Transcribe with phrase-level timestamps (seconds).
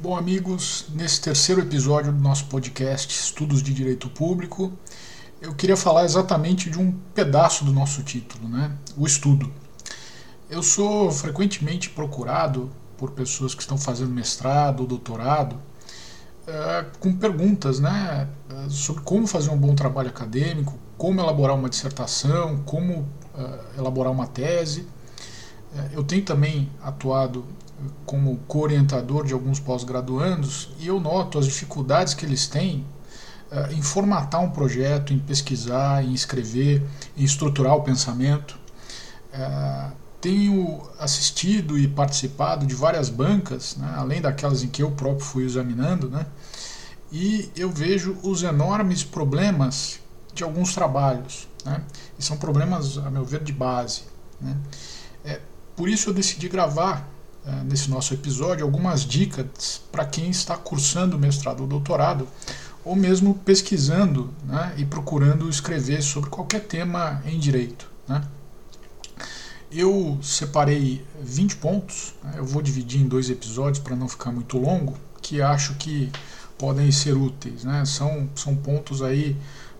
[0.00, 4.72] Bom, amigos, nesse terceiro episódio do nosso podcast Estudos de Direito Público,
[5.40, 8.70] eu queria falar exatamente de um pedaço do nosso título, né?
[8.96, 9.52] O estudo.
[10.48, 17.80] Eu sou frequentemente procurado por pessoas que estão fazendo mestrado ou doutorado uh, com perguntas
[17.80, 23.00] né, eh, sobre como fazer um bom trabalho acadêmico, como elaborar uma dissertação, como
[23.34, 24.86] uh, elaborar uma tese.
[25.92, 27.44] Eu tenho também atuado
[28.04, 32.84] como co-orientador de alguns pós-graduandos e eu noto as dificuldades que eles têm
[33.50, 36.82] uh, em formatar um projeto, em pesquisar, em escrever,
[37.16, 38.58] em estruturar o pensamento.
[39.32, 45.24] Uh, tenho assistido e participado de várias bancas, né, além daquelas em que eu próprio
[45.24, 46.26] fui examinando, né,
[47.12, 50.00] e eu vejo os enormes problemas
[50.34, 51.48] de alguns trabalhos.
[51.64, 51.82] Né,
[52.18, 54.02] e são problemas, a meu ver, de base.
[54.40, 54.56] Né.
[55.24, 55.40] É,
[55.76, 57.08] por isso eu decidi gravar
[57.64, 62.26] nesse nosso episódio algumas dicas para quem está cursando mestrado ou doutorado,
[62.84, 67.90] ou mesmo pesquisando né, e procurando escrever sobre qualquer tema em direito.
[68.06, 68.22] Né.
[69.70, 74.58] Eu separei 20 pontos, né, eu vou dividir em dois episódios para não ficar muito
[74.58, 76.10] longo, que acho que
[76.56, 77.64] podem ser úteis.
[77.64, 77.84] Né.
[77.84, 79.36] São, são pontos aí,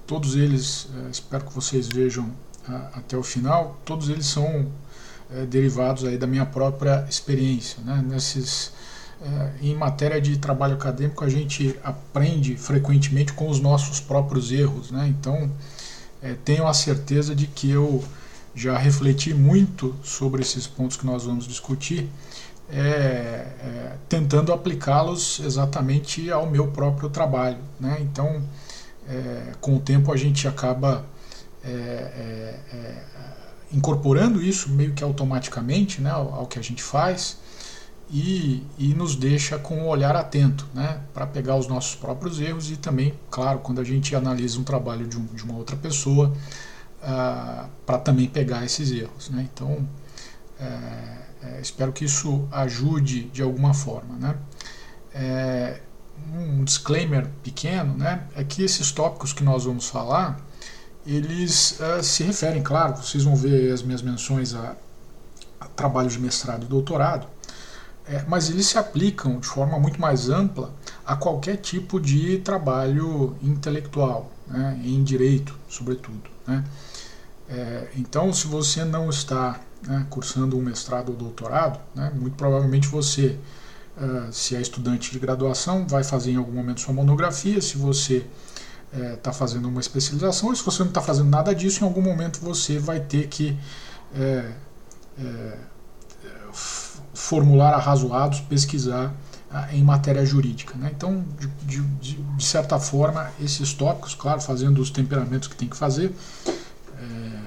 [0.07, 2.31] todos eles, é, espero que vocês vejam
[2.93, 4.71] até o final, todos eles são
[5.31, 7.83] é, derivados aí da minha própria experiência.
[7.85, 8.05] Né?
[8.07, 8.73] Nesses,
[9.23, 14.91] é, em matéria de trabalho acadêmico, a gente aprende frequentemente com os nossos próprios erros.
[14.91, 15.09] Né?
[15.09, 15.51] Então,
[16.23, 18.03] é, tenho a certeza de que eu
[18.55, 22.09] já refleti muito sobre esses pontos que nós vamos discutir,
[22.71, 27.59] é, é, tentando aplicá-los exatamente ao meu próprio trabalho.
[27.79, 27.99] Né?
[28.01, 28.43] Então,
[29.09, 31.05] é, com o tempo, a gente acaba
[33.73, 37.39] incorporando isso meio que automaticamente né, ao, ao que a gente faz
[38.11, 42.71] e, e, nos deixa com um olhar atento né, para pegar os nossos próprios erros
[42.71, 46.33] e também, claro, quando a gente analisa um trabalho de, um, de uma outra pessoa,
[47.03, 49.29] uh, para também pegar esses erros.
[49.29, 49.47] Né?
[49.53, 49.87] Então,
[50.59, 54.17] é, é, espero que isso ajude de alguma forma.
[54.17, 54.35] Né?
[55.15, 55.81] É,
[56.35, 60.41] um disclaimer pequeno né, é que esses tópicos que nós vamos falar
[61.17, 64.77] eles uh, se referem, claro, vocês vão ver as minhas menções a,
[65.59, 67.27] a trabalhos de mestrado e doutorado,
[68.07, 70.73] é, mas eles se aplicam de forma muito mais ampla
[71.07, 76.31] a qualquer tipo de trabalho intelectual, né, em direito, sobretudo.
[76.47, 76.65] Né.
[77.49, 82.89] É, então, se você não está né, cursando um mestrado ou doutorado, né, muito provavelmente
[82.89, 83.39] você,
[83.97, 87.61] uh, se é estudante de graduação, vai fazer em algum momento sua monografia.
[87.61, 88.27] Se você
[88.93, 91.87] está é, tá fazendo uma especialização, e se você não está fazendo nada disso, em
[91.87, 93.57] algum momento você vai ter que
[94.15, 94.53] é,
[95.19, 95.59] é,
[97.15, 99.15] formular arrazoados, pesquisar
[99.51, 100.75] ah, em matéria jurídica.
[100.77, 100.91] Né?
[100.95, 101.83] Então, de, de,
[102.15, 106.15] de, certa forma, esses tópicos, claro, fazendo os temperamentos que tem que fazer,
[106.47, 107.39] é,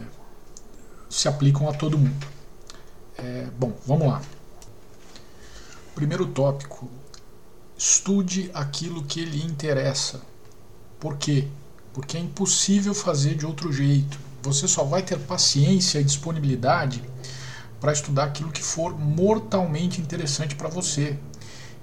[1.09, 2.27] se aplicam a todo mundo.
[3.17, 4.21] É, bom, vamos lá.
[5.93, 6.89] Primeiro tópico:
[7.77, 10.21] estude aquilo que lhe interessa.
[11.01, 11.47] Por quê?
[11.93, 14.19] Porque é impossível fazer de outro jeito.
[14.43, 17.03] Você só vai ter paciência e disponibilidade
[17.79, 21.17] para estudar aquilo que for mortalmente interessante para você.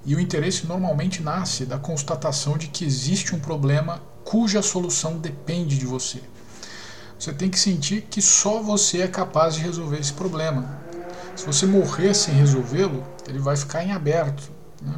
[0.05, 5.77] E o interesse normalmente nasce da constatação de que existe um problema cuja solução depende
[5.77, 6.21] de você.
[7.19, 10.79] Você tem que sentir que só você é capaz de resolver esse problema.
[11.35, 14.49] Se você morrer sem resolvê-lo, ele vai ficar em aberto.
[14.81, 14.95] Né?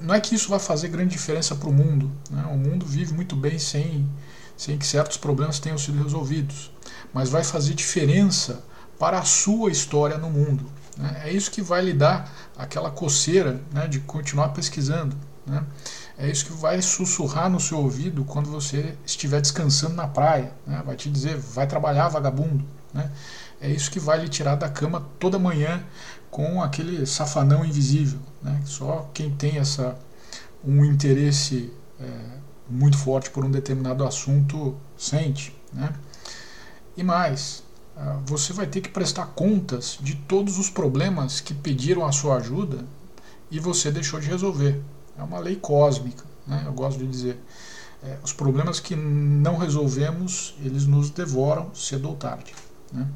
[0.00, 2.10] Não é que isso vai fazer grande diferença para o mundo.
[2.30, 2.44] Né?
[2.50, 4.08] O mundo vive muito bem sem,
[4.56, 6.70] sem que certos problemas tenham sido resolvidos.
[7.12, 8.62] Mas vai fazer diferença
[8.98, 10.64] para a sua história no mundo.
[10.96, 11.22] Né?
[11.24, 15.16] É isso que vai lhe dar aquela coceira né, de continuar pesquisando.
[15.44, 15.64] Né?
[16.16, 20.52] É isso que vai sussurrar no seu ouvido quando você estiver descansando na praia.
[20.64, 20.80] Né?
[20.86, 22.64] Vai te dizer, vai trabalhar, vagabundo.
[22.92, 23.10] Né?
[23.60, 25.82] É isso que vai lhe tirar da cama toda manhã
[26.34, 28.18] com aquele safanão invisível.
[28.42, 28.60] Né?
[28.64, 29.96] Só quem tem essa,
[30.64, 32.06] um interesse é,
[32.68, 35.54] muito forte por um determinado assunto sente.
[35.72, 35.94] Né?
[36.96, 37.62] E mais,
[37.96, 42.38] ah, você vai ter que prestar contas de todos os problemas que pediram a sua
[42.38, 42.84] ajuda
[43.48, 44.82] e você deixou de resolver.
[45.16, 46.64] É uma lei cósmica, né?
[46.66, 47.38] eu gosto de dizer.
[48.02, 52.52] É, os problemas que não resolvemos, eles nos devoram cedo ou tarde.
[52.92, 53.06] Né?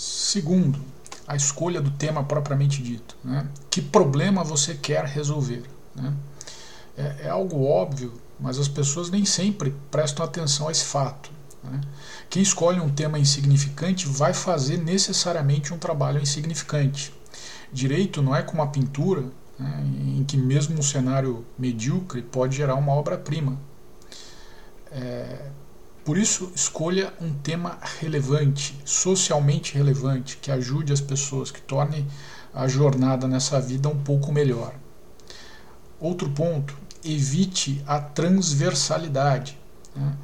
[0.00, 0.80] Segundo,
[1.28, 3.14] a escolha do tema propriamente dito.
[3.22, 3.46] Né?
[3.68, 5.62] Que problema você quer resolver?
[5.94, 6.14] Né?
[6.96, 11.30] É, é, algo óbvio, mas as pessoas nem sempre prestam atenção a esse fato.
[11.62, 11.82] Né?
[12.30, 17.12] Quem escolhe um tema insignificante vai fazer necessariamente um trabalho insignificante.
[17.70, 19.26] Direito não é como a pintura,
[19.58, 19.84] né,
[20.16, 23.58] em que mesmo um cenário medíocre pode gerar uma obra-prima.
[24.90, 25.50] É,
[26.04, 32.06] por isso, escolha um tema relevante, socialmente relevante, que ajude as pessoas, que torne
[32.54, 34.74] a jornada nessa vida um pouco melhor.
[36.00, 39.58] Outro ponto, evite a transversalidade.
[39.94, 40.16] Né?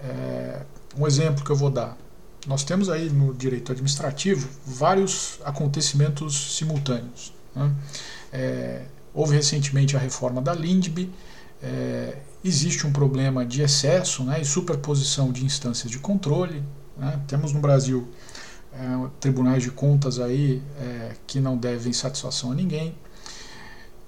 [0.00, 0.62] É,
[0.96, 1.96] um exemplo que eu vou dar.
[2.46, 7.32] Nós temos aí no direito administrativo vários acontecimentos simultâneos.
[7.54, 7.74] Né?
[8.32, 8.82] É,
[9.12, 11.10] houve recentemente a reforma da LINDB,
[11.62, 16.62] é, existe um problema de excesso né, e superposição de instâncias de controle.
[16.96, 17.20] Né?
[17.26, 18.08] Temos no Brasil
[18.72, 22.94] é, tribunais de contas aí é, que não devem satisfação a ninguém.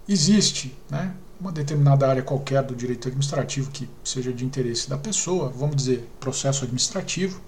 [0.09, 5.49] Existe né, uma determinada área qualquer do direito administrativo que seja de interesse da pessoa,
[5.51, 7.41] vamos dizer, processo administrativo,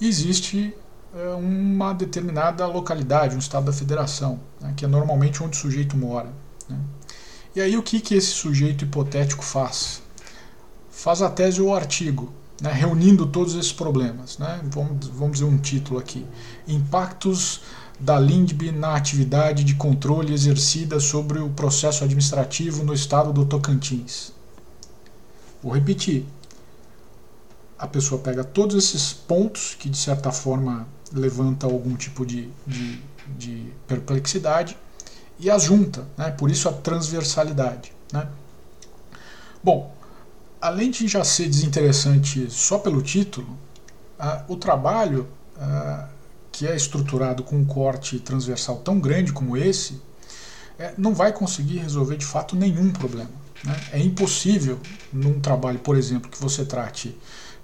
[0.00, 0.74] existe
[1.14, 5.96] é, uma determinada localidade, um estado da federação, né, que é normalmente onde o sujeito
[5.96, 6.32] mora.
[6.68, 6.78] Né.
[7.54, 10.02] E aí o que, que esse sujeito hipotético faz?
[10.90, 14.38] Faz a tese ou o artigo, né, reunindo todos esses problemas.
[14.38, 16.26] Né, vamos, vamos dizer um título aqui.
[16.66, 17.60] Impactos
[18.00, 24.32] da LINDB na atividade de controle exercida sobre o processo administrativo no estado do Tocantins.
[25.62, 26.26] Vou repetir.
[27.78, 33.00] A pessoa pega todos esses pontos que de certa forma levanta algum tipo de, de,
[33.38, 34.76] de perplexidade
[35.38, 36.30] e as junta, né?
[36.30, 37.92] por isso a transversalidade.
[38.12, 38.26] Né?
[39.62, 39.94] Bom,
[40.60, 43.58] além de já ser desinteressante só pelo título,
[44.48, 45.26] o trabalho
[46.50, 50.00] que é estruturado com um corte transversal tão grande como esse
[50.78, 53.30] é, não vai conseguir resolver de fato nenhum problema.
[53.64, 53.76] Né?
[53.92, 54.78] É impossível,
[55.12, 57.16] num trabalho, por exemplo, que você trate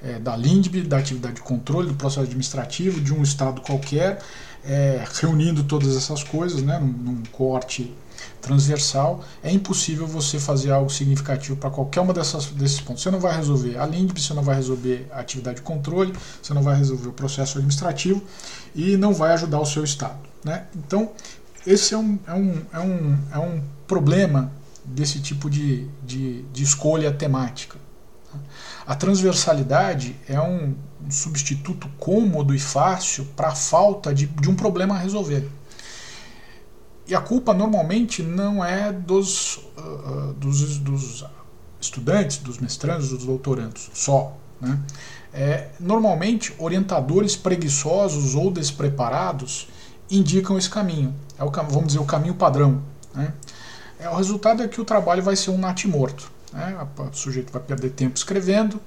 [0.02, 4.20] é, da LINDB, da atividade de controle, do processo administrativo, de um estado qualquer,
[4.64, 7.92] é, reunindo todas essas coisas né, num, num, corte
[8.40, 13.02] transversal, é impossível você fazer algo significativo para qualquer uma dessas, desses pontos.
[13.02, 16.12] Você não vai resolver a LINDB, você não vai resolver a atividade de controle,
[16.42, 18.22] você não vai resolver o processo administrativo
[18.74, 20.18] e não vai ajudar o seu Estado.
[20.44, 20.64] Né?
[20.76, 21.10] Então,
[21.66, 24.50] esse é um, é um, é um, é um problema
[24.84, 27.79] desse tipo de, de, de escolha temática.
[28.90, 30.74] A transversalidade é um,
[31.08, 35.48] substituto cômodo e fácil para a falta de, de um problema a resolver.
[37.06, 41.24] E a culpa normalmente não é dos, uh, dos, dos,
[41.80, 44.36] estudantes, dos mestrandos, dos doutorandos só.
[44.60, 44.76] Né?
[45.32, 49.68] É, normalmente, orientadores preguiçosos ou despreparados
[50.10, 51.14] indicam esse caminho.
[51.38, 52.82] É o, vamos dizer, o caminho padrão.
[53.14, 53.32] Né?
[54.00, 56.39] É, o resultado é que o trabalho vai ser um natimorto.
[56.52, 56.76] Né?
[56.98, 58.80] O sujeito vai perder tempo escrevendo,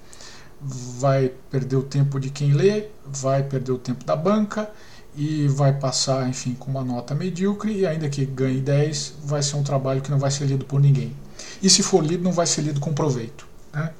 [0.61, 4.69] vai perder o tempo de quem lê, vai perder o tempo da banca
[5.15, 9.55] e vai passar, enfim, com uma nota medíocre e ainda que ganhe 10, vai ser
[9.55, 11.15] um trabalho que não vai ser lido por ninguém.
[11.61, 13.47] E se for lido, não vai ser lido com proveito.
[13.71, 13.91] Né?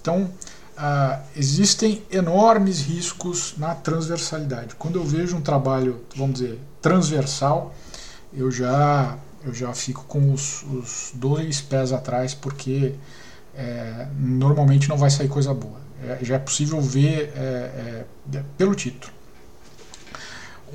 [0.00, 0.30] Então,
[0.76, 4.74] ah, existem enormes riscos na transversalidade.
[4.76, 7.74] Quando eu vejo um trabalho, vamos dizer, transversal,
[8.32, 12.96] eu já eu já fico com os, os dois pés atrás porque
[13.54, 15.80] é, normalmente não vai sair coisa boa.
[16.02, 18.04] É, já é possível ver é,
[18.34, 19.12] é pelo título.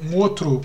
[0.02, 0.62] Um outro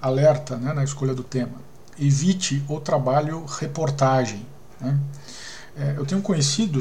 [0.00, 1.60] alerta né, na escolha do tema:
[1.98, 4.44] evite o trabalho reportagem.
[4.80, 4.98] Né?
[5.76, 6.80] É, eu tenho um conhecido,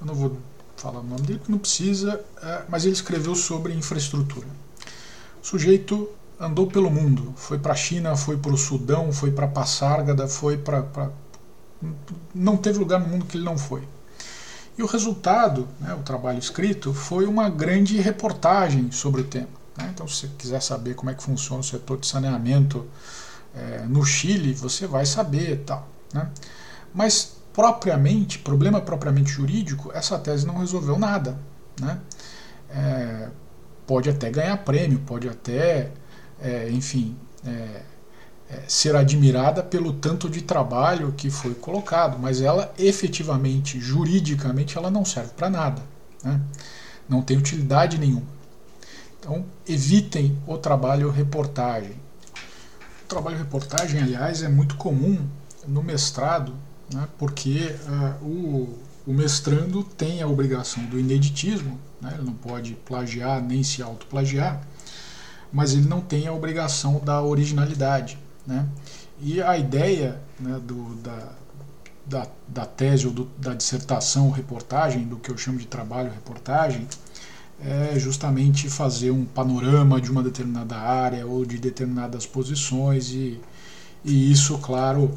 [0.00, 0.36] eu não vou
[0.76, 2.24] falar o nome dele, porque não precisa,
[2.68, 4.46] mas ele escreveu sobre infraestrutura.
[5.42, 6.08] O sujeito
[6.40, 10.56] andou pelo mundo, foi para a China, foi para o Sudão, foi para Passárgada, foi
[10.56, 10.82] para.
[10.82, 11.10] Pra...
[12.34, 13.86] Não teve lugar no mundo que ele não foi.
[14.78, 19.48] E o resultado, né, o trabalho escrito, foi uma grande reportagem sobre o tema.
[19.76, 19.90] Né?
[19.92, 22.86] Então, se você quiser saber como é que funciona o setor de saneamento
[23.54, 25.86] é, no Chile, você vai saber tal.
[26.14, 26.30] Né?
[26.94, 31.38] Mas, propriamente, problema propriamente jurídico, essa tese não resolveu nada.
[31.78, 31.98] Né?
[32.70, 33.28] É,
[33.86, 35.90] pode até ganhar prêmio, pode até
[36.42, 37.82] é, enfim, é,
[38.50, 44.90] é, ser admirada pelo tanto de trabalho que foi colocado, mas ela efetivamente, juridicamente, ela
[44.90, 45.82] não serve para nada.
[46.22, 46.40] Né?
[47.08, 48.40] Não tem utilidade nenhuma.
[49.18, 51.94] Então, evitem o trabalho reportagem.
[53.04, 55.18] O trabalho reportagem, aliás, é muito comum
[55.66, 56.54] no mestrado,
[56.92, 62.74] né, porque uh, o, o mestrando tem a obrigação do ineditismo, né, ele não pode
[62.86, 64.66] plagiar nem se autoplagiar,
[65.52, 68.18] mas ele não tem a obrigação da originalidade.
[68.46, 68.66] Né?
[69.20, 71.32] E a ideia né, do, da,
[72.06, 76.86] da, da, tese ou do, da dissertação reportagem, do que eu chamo de trabalho reportagem,
[77.62, 83.38] é justamente fazer um panorama de uma determinada área ou de determinadas posições e,
[84.02, 85.10] e isso, claro,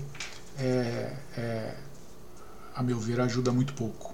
[0.60, 1.76] é, é,
[2.76, 4.14] a meu ver, ajuda muito pouco.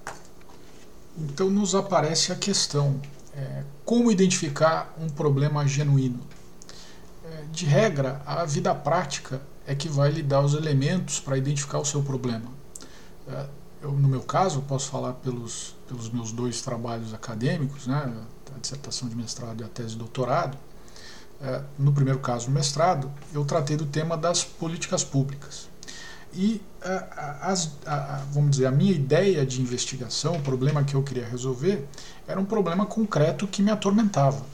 [1.18, 3.02] Então nos aparece a questão:
[3.36, 6.20] é, como identificar um problema genuíno?
[7.26, 11.80] É, de regra, a vida prática é que vai lhe dar os elementos para identificar
[11.80, 12.52] o seu problema.
[13.28, 13.46] É,
[13.82, 18.14] eu, no meu caso, posso falar pelos, pelos meus dois trabalhos acadêmicos, né,
[18.56, 20.58] a dissertação de mestrado e a tese de doutorado.
[21.42, 25.69] É, no primeiro caso, o mestrado, eu tratei do tema das políticas públicas.
[26.34, 31.88] E, a, vamos dizer, a minha ideia de investigação, o problema que eu queria resolver,
[32.28, 34.46] era um problema concreto que me atormentava.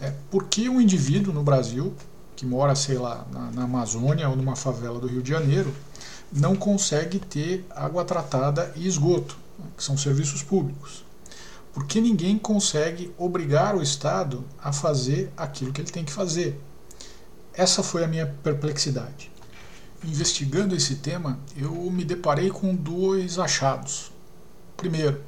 [0.00, 1.92] É, por que um indivíduo no Brasil,
[2.36, 5.74] que mora, sei lá, na, na Amazônia ou numa favela do Rio de Janeiro,
[6.32, 9.36] não consegue ter água tratada e esgoto,
[9.76, 11.04] que são serviços públicos.
[11.72, 16.60] Porque ninguém consegue obrigar o Estado a fazer aquilo que ele tem que fazer.
[17.52, 19.32] Essa foi a minha perplexidade.
[20.04, 24.12] Investigando esse tema, eu me deparei com dois achados.
[24.76, 25.20] Primeiro,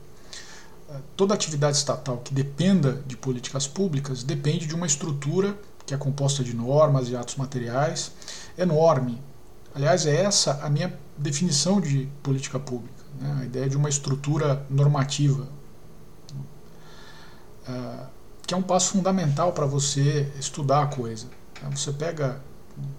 [1.17, 6.45] toda atividade estatal que dependa de políticas públicas depende de uma estrutura que é composta
[6.45, 8.12] de normas e atos materiais
[8.57, 9.21] enorme,
[9.75, 13.39] Aliás, é essa a minha definição de política pública, né?
[13.43, 15.47] a ideia de uma estrutura normativa,
[17.69, 18.07] uh,
[18.47, 21.27] que é um passo fundamental para você estudar a coisa.
[21.62, 21.71] Né?
[21.71, 22.43] Você pega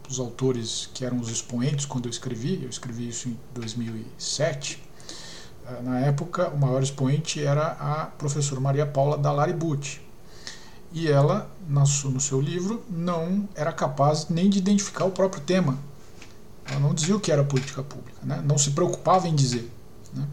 [0.10, 4.82] os autores que eram os expoentes quando eu escrevi, eu escrevi isso em 2007.
[5.64, 10.02] Uh, na época, o maior expoente era a professora Maria Paula Dalari Butti.
[10.94, 15.78] E ela, no seu livro, não era capaz nem de identificar o próprio tema
[16.66, 18.42] ela não dizia o que era política pública, né?
[18.46, 19.70] não se preocupava em dizer.
[20.14, 20.28] Né?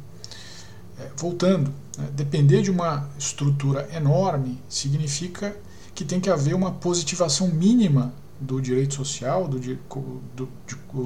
[0.98, 2.08] É, voltando, né?
[2.12, 5.56] depender de uma estrutura enorme significa
[5.94, 10.48] que tem que haver uma positivação mínima do direito social, do, do,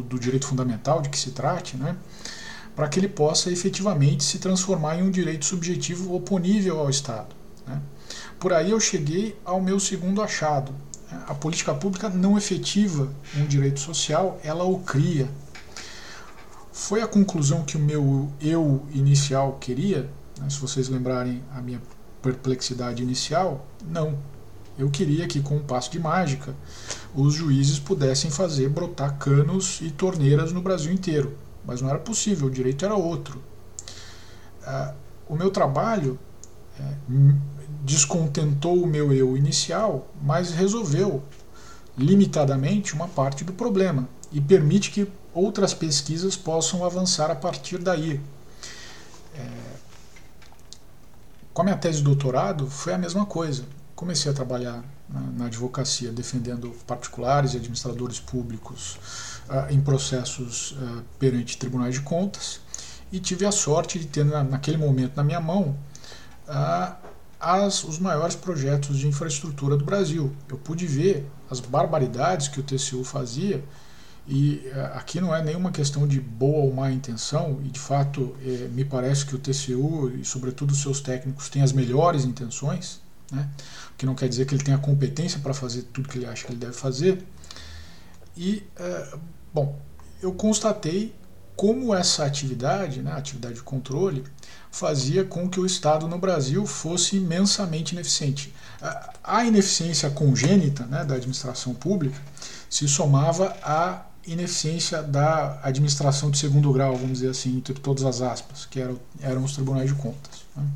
[0.03, 1.97] do, direito fundamental de que se trate, né?
[2.77, 7.35] para que ele possa efetivamente se transformar em um direito subjetivo oponível ao Estado.
[7.67, 7.81] Né?
[8.39, 10.75] Por aí eu cheguei ao meu segundo achado,
[11.27, 15.29] a política pública não efetiva um direito social, ela o cria.
[16.73, 20.11] Foi a conclusão que o meu eu inicial queria,
[20.41, 21.81] né, se vocês lembrarem a minha
[22.23, 24.19] perplexidade inicial, não.
[24.79, 26.55] Eu queria que, com um passo de mágica,
[27.15, 31.37] os juízes pudessem fazer brotar canos e torneiras no Brasil inteiro.
[31.65, 33.43] Mas não era possível, o direito era outro.
[34.65, 34.95] Ah,
[35.29, 36.19] o meu trabalho
[36.79, 36.95] é,
[37.83, 41.23] descontentou o meu eu inicial, mas resolveu
[41.97, 48.21] limitadamente uma parte do problema e permite que outras pesquisas possam avançar a partir daí.
[49.37, 49.73] É...
[51.53, 53.65] Com a minha tese de doutorado foi a mesma coisa.
[53.95, 54.83] Comecei a trabalhar
[55.37, 58.97] na, advocacia defendendo particulares e administradores públicos
[59.49, 62.61] uh, em processos uh, perante tribunais de contas
[63.11, 65.77] e tive a sorte de ter na, naquele momento na minha mão
[66.49, 66.95] uh,
[67.43, 70.33] as, os maiores projetos de infraestrutura do Brasil.
[70.49, 73.63] Eu pude ver as barbaridades que o TCU fazia,
[74.27, 78.37] e eh, aqui não é nenhuma questão de boa ou má intenção, e de fato
[78.41, 83.01] é, me parece que o TCU e, sobretudo, seus técnicos têm as melhores intenções,
[83.33, 83.49] né?
[83.97, 86.53] que não quer dizer que ele tenha competência para fazer tudo que ele acha que
[86.53, 87.25] ele deve fazer.
[88.37, 89.15] E, é,
[89.53, 89.79] bom,
[90.23, 91.15] eu constatei
[91.57, 94.25] como essa atividade, né, atividade de controle,
[94.71, 98.55] fazia com que o Estado no Brasil fosse imensamente ineficiente.
[99.23, 102.21] A ineficiência congênita né, da administração pública
[102.69, 108.23] se somava à ineficiência da administração de segundo grau, vamos dizer assim, entre todas as
[108.23, 110.45] aspas, que eram, eram os tribunais de contas.
[110.57, 110.67] Né.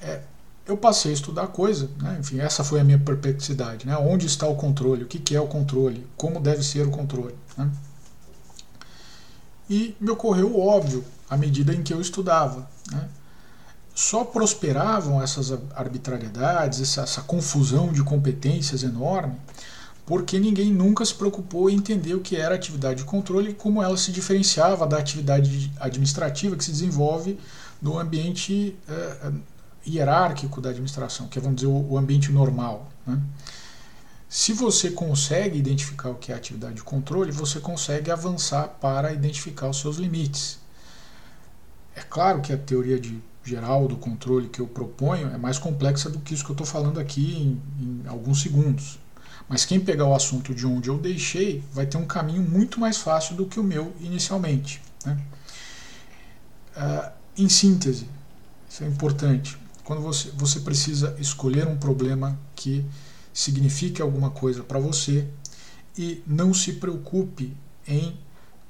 [0.00, 0.20] É,
[0.66, 3.86] eu passei a estudar coisa, né, enfim, essa foi a minha perplexidade.
[3.86, 5.04] Né, onde está o controle?
[5.04, 6.06] O que, que é o controle?
[6.16, 7.34] Como deve ser o controle?
[7.56, 7.70] Né.
[9.68, 12.68] E me ocorreu o óbvio à medida em que eu estudava.
[12.90, 13.08] Né?
[13.94, 19.36] Só prosperavam essas arbitrariedades, essa, essa confusão de competências enorme,
[20.06, 23.82] porque ninguém nunca se preocupou em entender o que era atividade de controle e como
[23.82, 27.38] ela se diferenciava da atividade administrativa que se desenvolve
[27.80, 29.32] no ambiente é,
[29.86, 32.88] hierárquico da administração, que é, vamos dizer, o, ambiente normal.
[33.06, 33.20] Né?
[34.28, 39.68] Se você consegue identificar o que é atividade de controle, você consegue avançar para identificar
[39.68, 40.58] os seus limites.
[41.94, 46.08] É claro que a teoria de geral do controle que eu proponho é mais complexa
[46.08, 48.98] do que isso que eu estou falando aqui em, em, alguns segundos.
[49.48, 52.96] Mas quem pegar o assunto de onde eu deixei vai ter um caminho muito mais
[52.96, 54.80] fácil do que o meu inicialmente.
[55.04, 55.20] Né?
[56.76, 58.08] Uh, em síntese,
[58.68, 59.58] isso é importante.
[59.84, 62.84] Quando você, você precisa escolher um problema que
[63.32, 65.28] signifique alguma coisa para você
[65.96, 67.54] e não se preocupe
[67.86, 68.16] em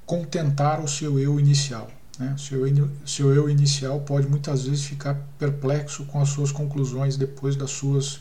[0.04, 1.90] contentar o seu eu inicial.
[2.18, 2.34] Né?
[2.38, 2.62] Seu,
[3.06, 8.16] seu eu inicial pode muitas vezes ficar perplexo com as suas conclusões depois das suas,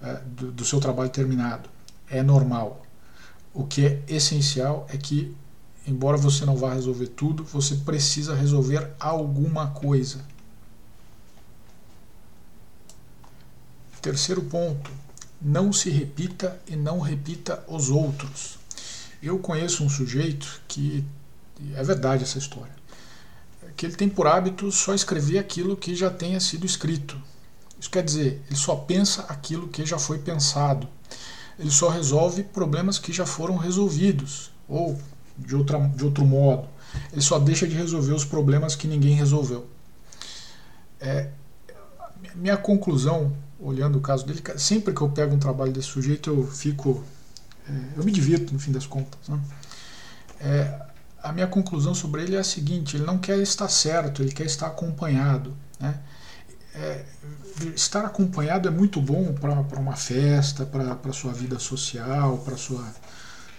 [0.00, 1.68] uh, do, do seu trabalho terminado.
[2.08, 2.82] É normal.
[3.52, 5.34] O que é essencial é que,
[5.86, 10.24] embora você não vá resolver tudo, você precisa resolver alguma coisa.
[14.00, 14.90] Terceiro ponto:
[15.40, 18.58] não se repita e não repita os outros.
[19.22, 21.04] Eu conheço um sujeito que
[21.74, 22.74] é verdade essa história,
[23.76, 27.20] que ele tem por hábito só escrever aquilo que já tenha sido escrito.
[27.78, 30.88] Isso quer dizer, ele só pensa aquilo que já foi pensado.
[31.58, 34.98] Ele só resolve problemas que já foram resolvidos, ou
[35.36, 36.66] de, outra, de outro modo,
[37.12, 39.66] ele só deixa de resolver os problemas que ninguém resolveu.
[40.98, 41.30] É,
[42.34, 46.46] minha conclusão olhando o caso dele, sempre que eu pego um trabalho desse sujeito, eu
[46.46, 47.04] fico.
[47.68, 49.28] É, eu me divirto, no fim das contas.
[49.28, 49.40] Né?
[50.40, 50.82] É,
[51.22, 54.46] a minha conclusão sobre ele é a seguinte: ele não quer estar certo, ele quer
[54.46, 55.54] estar acompanhado.
[55.78, 55.98] Né?
[56.74, 57.04] É,
[57.74, 62.84] estar acompanhado é muito bom para uma festa, para a sua vida social, para sua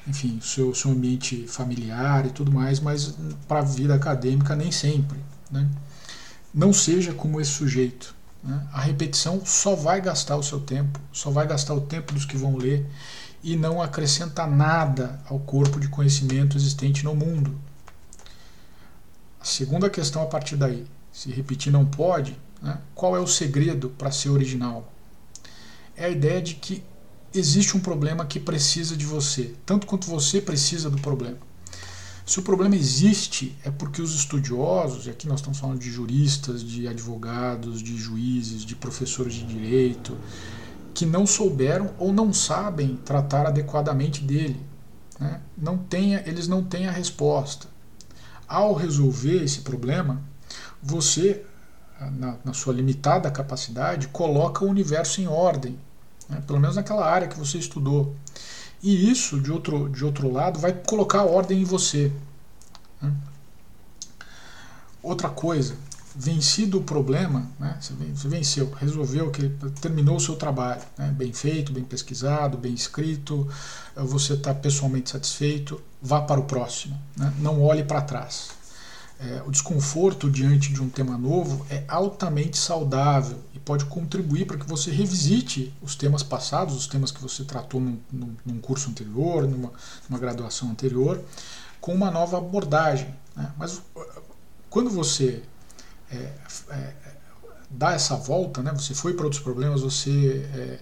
[0.08, 3.15] enfim, seu, seu ambiente familiar e tudo mais, mas
[3.48, 5.20] para a vida acadêmica nem sempre.
[5.50, 5.67] Né?
[6.53, 8.15] Não seja como esse sujeito.
[8.43, 8.67] Né?
[8.71, 12.38] A repetição só vai gastar o seu tempo, só vai gastar o tempo dos que
[12.38, 12.86] vão ler
[13.43, 17.60] e não acrescenta nada ao corpo de conhecimento existente no mundo.
[19.39, 22.79] A segunda questão a partir daí, se repetir não pode, né?
[22.93, 24.91] qual é o segredo para ser original?
[25.95, 26.83] É a ideia de que
[27.33, 31.38] existe um problema que precisa de você, tanto quanto você precisa do problema.
[32.25, 36.63] Se o problema existe, é porque os estudiosos, e aqui nós estamos falando de juristas,
[36.63, 40.15] de advogados, de juízes, de professores de direito,
[40.93, 44.59] que não souberam ou não sabem tratar adequadamente dele.
[45.19, 45.41] Né?
[45.57, 47.67] Não tenha, eles não têm a resposta.
[48.47, 50.21] Ao resolver esse problema,
[50.81, 51.43] você,
[51.99, 55.77] na, na sua limitada capacidade, coloca o universo em ordem,
[56.29, 56.41] né?
[56.45, 58.15] pelo menos naquela área que você estudou.
[58.84, 62.12] E isso, de outro, de outro lado, vai colocar ordem em você.
[63.02, 63.13] Né?
[65.04, 65.76] Outra coisa,
[66.15, 67.78] vencido o problema, né?
[67.80, 71.12] você venceu, resolveu, que terminou o seu trabalho, né?
[71.12, 73.48] bem feito, bem pesquisado, bem escrito,
[73.96, 77.34] você está pessoalmente satisfeito, vá para o próximo, né?
[77.39, 78.61] não olhe para trás.
[79.23, 84.57] É, o desconforto diante de um tema novo é altamente saudável e pode contribuir para
[84.57, 87.99] que você revisite os temas passados, os temas que você tratou num,
[88.43, 89.71] num, curso anterior, numa,
[90.10, 91.23] numa, graduação anterior,
[91.79, 93.13] com uma nova abordagem.
[93.36, 93.51] Né?
[93.60, 93.79] Mas
[94.71, 95.43] quando você
[96.10, 96.34] é,
[96.71, 96.93] é,
[97.69, 98.71] dá essa volta, né?
[98.71, 100.79] você foi para outros problemas, você é,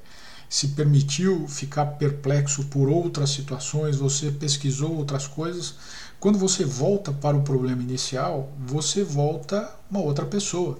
[0.47, 5.75] se permitiu ficar perplexo por outras situações, você pesquisou outras coisas
[6.19, 10.77] quando você volta para o problema inicial, você volta uma outra pessoa.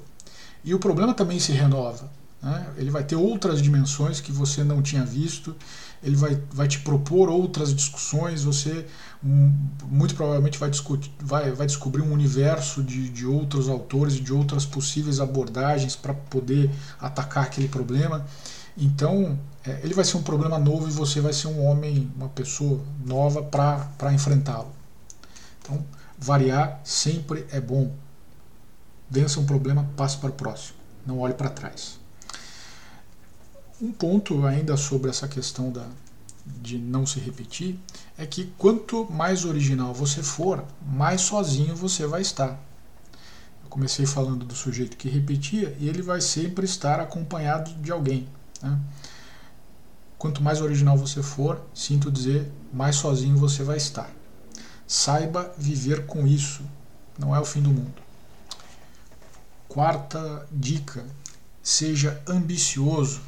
[0.63, 2.09] E o problema também se renova.
[2.41, 2.67] Né?
[2.77, 5.55] Ele vai ter outras dimensões que você não tinha visto,
[6.01, 8.85] ele vai, vai te propor outras discussões, você
[9.23, 9.53] um,
[9.89, 14.33] muito provavelmente vai, discutir, vai, vai descobrir um universo de, de outros autores e de
[14.33, 18.25] outras possíveis abordagens para poder atacar aquele problema.
[18.77, 22.29] Então, é, ele vai ser um problema novo e você vai ser um homem, uma
[22.29, 24.78] pessoa nova para enfrentá-lo.
[25.69, 25.85] Então,
[26.17, 27.93] variar sempre é bom.
[29.07, 30.79] Vença um problema, passe para o próximo.
[31.05, 31.99] Não olhe para trás.
[33.79, 35.85] Um ponto ainda sobre essa questão da,
[36.45, 37.79] de não se repetir
[38.17, 42.59] é que quanto mais original você for, mais sozinho você vai estar.
[43.63, 48.27] Eu comecei falando do sujeito que repetia e ele vai sempre estar acompanhado de alguém.
[48.61, 48.77] Né?
[50.17, 54.18] Quanto mais original você for, sinto dizer, mais sozinho você vai estar.
[54.91, 56.63] Saiba viver com isso,
[57.15, 57.93] não é o fim do mundo.
[59.67, 61.05] Quarta dica:
[61.61, 63.21] seja ambicioso.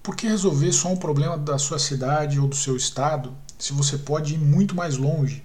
[0.00, 3.98] Por que resolver só um problema da sua cidade ou do seu estado se você
[3.98, 5.44] pode ir muito mais longe?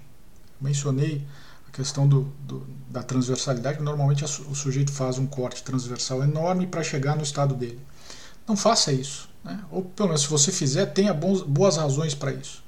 [0.60, 1.26] Mencionei
[1.68, 6.84] a questão do, do, da transversalidade, normalmente o sujeito faz um corte transversal enorme para
[6.84, 7.80] chegar no estado dele.
[8.46, 9.28] Não faça isso.
[9.42, 9.58] Né?
[9.72, 12.62] Ou pelo menos se você fizer, tenha bons, boas razões para isso.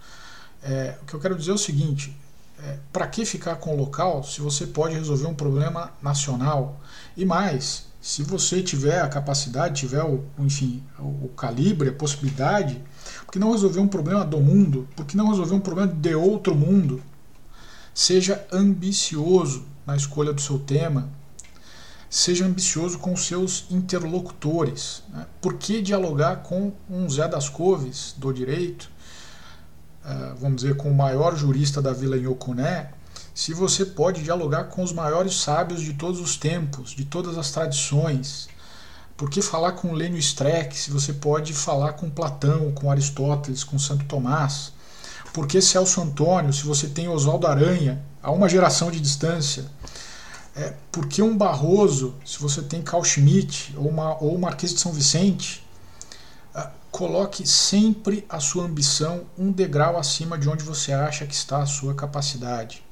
[0.69, 2.17] É, o que eu quero dizer é o seguinte:
[2.59, 6.81] é, para que ficar com o local se você pode resolver um problema nacional?
[7.17, 12.83] E mais, se você tiver a capacidade, tiver o, enfim, o, o calibre, a possibilidade,
[13.25, 14.89] por que não resolver um problema do mundo?
[14.97, 17.01] Por que não resolver um problema de outro mundo?
[17.95, 21.09] Seja ambicioso na escolha do seu tema.
[22.11, 25.03] Seja ambicioso com seus interlocutores.
[25.11, 25.27] Né?
[25.41, 28.91] Por que dialogar com um Zé das Coves do direito,
[30.39, 32.91] vamos dizer, com o maior jurista da Vila Inhocuné,
[33.35, 37.51] se você pode dialogar com os maiores sábios de todos os tempos, de todas as
[37.51, 38.49] tradições?
[39.17, 43.79] Por que falar com Lênio Streck se você pode falar com Platão, com Aristóteles, com
[43.79, 44.73] Santo Tomás?
[45.33, 49.67] Por que Celso Antônio se você tem Oswaldo Aranha a uma geração de distância?
[50.55, 54.81] É, por que um Barroso se você tem Carl Schmitt ou, uma, ou Marquês de
[54.81, 55.66] São Vicente?
[56.97, 61.67] Coloque sempre a sua ambição um degrau acima de onde você acha que está a
[61.67, 62.83] sua capacidade.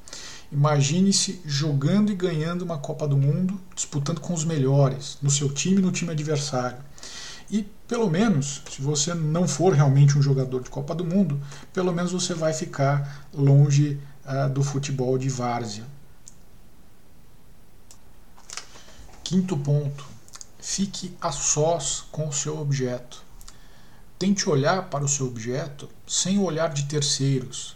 [0.51, 5.79] Imagine-se jogando e ganhando uma Copa do Mundo, disputando com os melhores, no seu time
[5.79, 6.77] e no time adversário.
[7.49, 11.41] E pelo menos, se você não for realmente um jogador de Copa do Mundo,
[11.73, 15.83] pelo menos você vai ficar longe uh, do futebol de várzea.
[19.23, 20.05] Quinto ponto:
[20.59, 23.24] fique a sós com o seu objeto.
[24.17, 27.75] Tente olhar para o seu objeto sem o olhar de terceiros.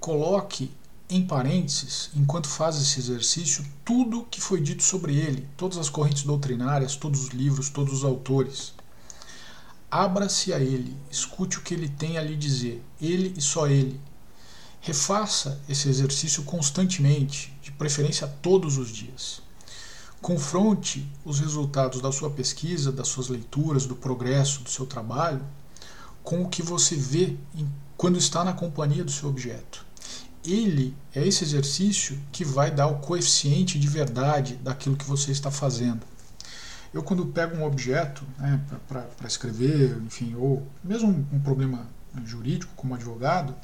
[0.00, 0.70] Coloque
[1.10, 6.22] em parênteses, enquanto faz esse exercício, tudo que foi dito sobre ele, todas as correntes
[6.22, 8.74] doutrinárias, todos os livros, todos os autores.
[9.90, 14.00] Abra-se a ele, escute o que ele tem a lhe dizer, ele e só ele.
[14.80, 19.42] Refaça esse exercício constantemente, de preferência todos os dias.
[20.20, 25.42] Confronte os resultados da sua pesquisa, das suas leituras, do progresso do seu trabalho,
[26.22, 27.36] com o que você vê
[27.96, 29.88] quando está na companhia do seu objeto
[30.44, 35.50] ele é esse exercício que vai dar o coeficiente de verdade daquilo que você está
[35.50, 36.00] fazendo.
[36.92, 41.86] Eu, quando pego um objeto né, para escrever, enfim, ou mesmo um problema
[42.24, 43.54] jurídico como advogado,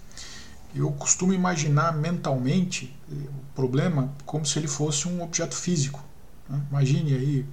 [0.75, 6.05] eu costumo imaginar mentalmente o problema como se ele fosse um objeto físico.
[6.49, 6.61] Né?
[6.71, 7.47] Imagine aí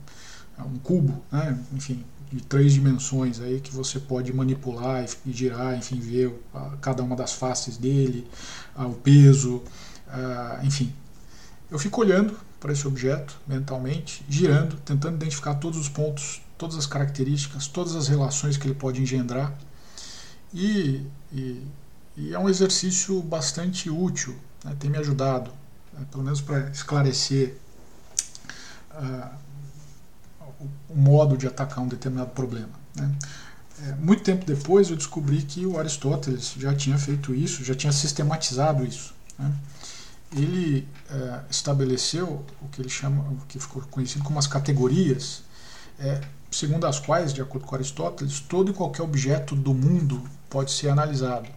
[0.60, 1.58] um cubo, né?
[1.74, 6.34] enfim, de três dimensões aí que você pode manipular e girar, enfim, ver
[6.80, 8.26] cada uma das faces dele,
[8.78, 9.62] o peso,
[10.64, 10.94] enfim.
[11.70, 16.86] Eu fico olhando para esse objeto mentalmente, girando, tentando identificar todos os pontos, todas as
[16.86, 19.58] características, todas as relações que ele pode engendrar.
[20.54, 21.62] E, e,
[22.16, 24.76] e é um exercício bastante útil, né?
[24.80, 25.52] tem me ajudado,
[25.92, 26.06] né?
[26.12, 27.58] pelo menos para esclarecer
[30.90, 32.70] o modo de atacar um determinado problema.
[32.96, 33.12] Né?
[33.88, 37.92] É, muito tempo depois eu descobri que o Aristóteles já tinha feito isso, já tinha
[37.92, 39.14] sistematizado isso.
[39.38, 39.52] Né?
[40.36, 45.44] Ele é, estabeleceu o que ele chama, o que ficou conhecido como as categorias,
[46.00, 50.72] é, segundo as quais, de acordo com Aristóteles, todo e qualquer objeto do mundo pode
[50.72, 51.50] ser analisado.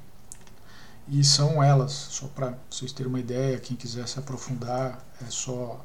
[1.06, 5.84] E são elas, só para vocês terem uma ideia, quem quiser se aprofundar, é só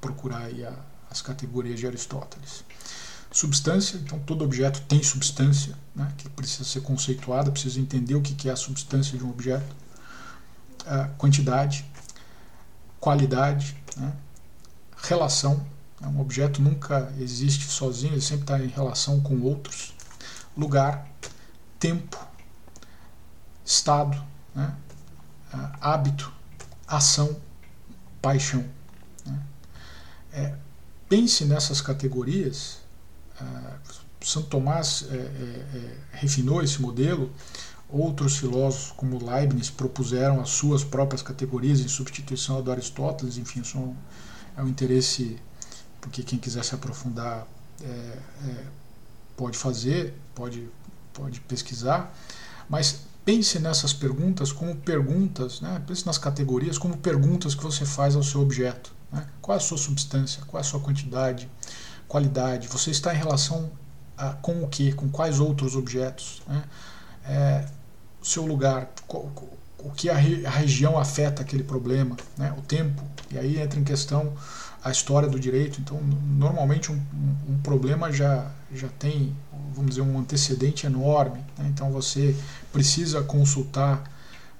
[0.00, 0.74] procurar aí a,
[1.10, 2.64] as categorias de Aristóteles.
[3.32, 8.48] Substância, então todo objeto tem substância, né, que precisa ser conceituada, precisa entender o que
[8.48, 9.76] é a substância de um objeto.
[11.16, 11.84] quantidade,
[12.98, 14.12] qualidade, né,
[14.96, 15.64] relação.
[16.00, 19.94] Né, um objeto nunca existe sozinho, ele sempre está em relação com outros.
[20.56, 21.06] Lugar,
[21.78, 22.18] tempo,
[23.64, 24.20] estado,
[24.54, 24.74] né,
[25.80, 26.32] hábito,
[26.86, 27.40] ação,
[28.20, 28.64] paixão.
[30.32, 30.54] É,
[31.08, 32.78] pense nessas categorias.
[33.40, 37.30] Uh, Santo Tomás é, é, é, refinou esse modelo,
[37.88, 43.78] outros filósofos como Leibniz propuseram as suas próprias categorias em substituição do Aristóteles, enfim, isso
[44.56, 45.38] é um interesse,
[46.00, 47.46] porque quem quiser se aprofundar
[47.82, 48.64] é, é,
[49.36, 50.68] pode fazer, pode,
[51.14, 52.14] pode pesquisar,
[52.68, 55.82] mas pense nessas perguntas como perguntas, né?
[55.86, 58.92] pense nas categorias como perguntas que você faz ao seu objeto.
[59.12, 59.26] Né?
[59.40, 60.42] Qual é a sua substância?
[60.46, 61.48] Qual é a sua quantidade?
[62.08, 62.68] Qualidade?
[62.68, 63.70] Você está em relação
[64.16, 64.92] a, com o que?
[64.92, 66.42] Com quais outros objetos?
[66.46, 66.62] Né?
[67.24, 67.66] É,
[68.22, 69.30] seu lugar, qual,
[69.78, 72.54] o que a, a, região afeta aquele problema, né?
[72.56, 74.32] o tempo, e aí entra em questão
[74.82, 75.80] a história do direito.
[75.80, 79.36] Então, normalmente, um, um, um problema já, já tem,
[79.74, 81.44] vamos dizer, um antecedente enorme.
[81.58, 81.66] Né?
[81.68, 82.34] Então, você
[82.72, 84.02] precisa consultar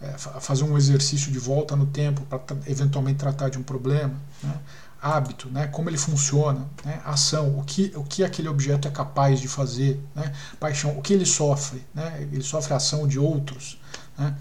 [0.00, 4.58] é, fazer um exercício de volta no tempo para eventualmente tratar de um problema, né?
[5.02, 5.66] hábito, né?
[5.66, 7.00] como ele funciona, né?
[7.04, 10.32] ação, o que, o que aquele objeto é capaz de fazer, né?
[10.58, 12.28] paixão, o que ele sofre, né?
[12.32, 13.80] ele sofre a ação de outros.
[14.16, 14.36] Né?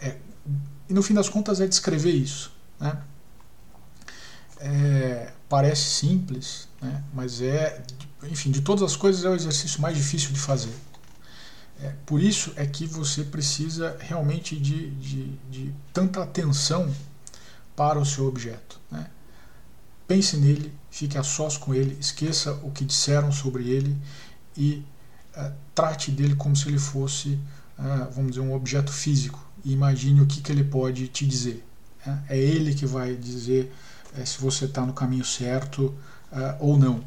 [0.00, 0.16] É,
[0.88, 2.52] e no fim das contas é descrever isso.
[2.78, 2.98] Né?
[4.60, 7.02] É, parece simples, né?
[7.14, 7.82] mas é,
[8.24, 10.74] enfim, de todas as coisas é o exercício mais difícil de fazer.
[11.82, 16.94] É, por isso é que você precisa realmente de, de, de tanta atenção
[17.74, 18.80] para o seu objeto.
[18.90, 19.06] Né?
[20.12, 23.96] pense nele, fique a sós com ele, esqueça o que disseram sobre ele
[24.54, 24.84] e
[25.34, 27.30] uh, trate dele como se ele fosse,
[27.78, 31.64] uh, vamos dizer, um objeto físico e imagine o que, que ele pode te dizer.
[32.04, 32.24] Né?
[32.28, 33.72] É ele que vai dizer
[34.14, 35.94] uh, se você está no caminho certo
[36.60, 37.04] ou não.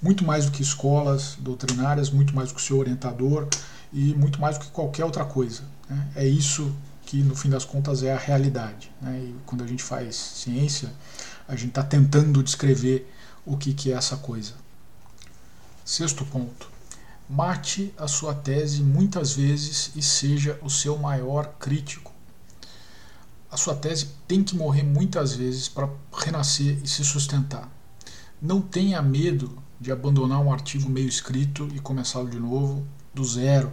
[0.00, 3.46] Muito mais do que escolas doutrinárias, muito mais do que o seu orientador
[3.94, 5.62] e muito mais do que qualquer outra coisa.
[5.88, 6.10] Né?
[6.16, 6.74] É isso
[7.06, 8.90] que no fim das contas é a realidade.
[9.00, 9.18] Né?
[9.20, 10.92] E quando a gente faz ciência,
[11.46, 13.08] a gente está tentando descrever
[13.46, 14.54] o que, que é essa coisa.
[15.84, 16.68] Sexto ponto.
[17.28, 22.12] Mate a sua tese muitas vezes e seja o seu maior crítico.
[23.50, 27.70] A sua tese tem que morrer muitas vezes para renascer e se sustentar.
[28.42, 33.72] Não tenha medo de abandonar um artigo meio escrito e começá-lo de novo, do zero,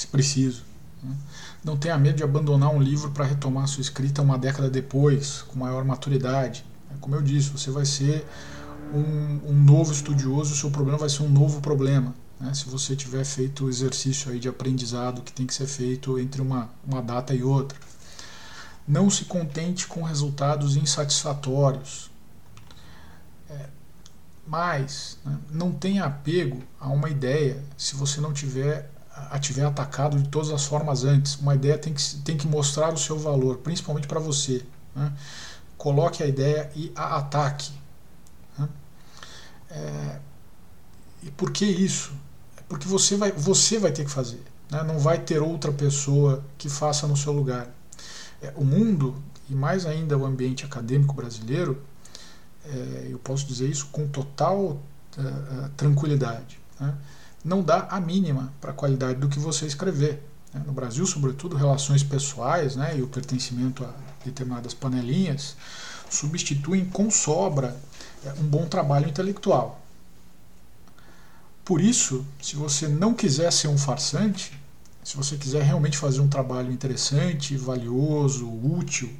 [0.00, 0.64] se preciso.
[1.02, 1.14] Né?
[1.62, 5.58] Não tenha medo de abandonar um livro para retomar sua escrita uma década depois, com
[5.58, 6.64] maior maturidade.
[7.00, 8.26] Como eu disse, você vai ser
[8.92, 12.14] um, um novo estudioso, o seu problema vai ser um novo problema.
[12.38, 12.52] Né?
[12.54, 16.40] Se você tiver feito o exercício aí de aprendizado que tem que ser feito entre
[16.40, 17.78] uma, uma data e outra.
[18.88, 22.10] Não se contente com resultados insatisfatórios.
[23.48, 23.68] É,
[24.46, 28.90] mas né, não tenha apego a uma ideia se você não tiver
[29.30, 31.36] a tiver atacado de todas as formas antes.
[31.36, 34.64] Uma ideia tem que, tem que mostrar o seu valor, principalmente para você.
[34.94, 35.12] Né?
[35.76, 37.72] Coloque a ideia e a ataque.
[38.58, 38.68] Né?
[39.70, 40.18] É,
[41.22, 42.12] e por que isso?
[42.68, 44.42] Porque você vai, você vai ter que fazer.
[44.70, 44.82] Né?
[44.82, 47.68] Não vai ter outra pessoa que faça no seu lugar.
[48.40, 51.82] É, o mundo, e mais ainda o ambiente acadêmico brasileiro,
[52.64, 54.80] é, eu posso dizer isso com total
[55.18, 56.60] uh, tranquilidade.
[56.78, 56.94] Né?
[57.44, 60.22] Não dá a mínima para a qualidade do que você escrever.
[60.52, 60.62] Né?
[60.66, 63.92] No Brasil, sobretudo, relações pessoais né, e o pertencimento a
[64.24, 65.56] determinadas panelinhas
[66.10, 67.76] substituem com sobra
[68.24, 69.80] é, um bom trabalho intelectual.
[71.64, 74.58] Por isso, se você não quiser ser um farsante,
[75.04, 79.10] se você quiser realmente fazer um trabalho interessante, valioso, útil,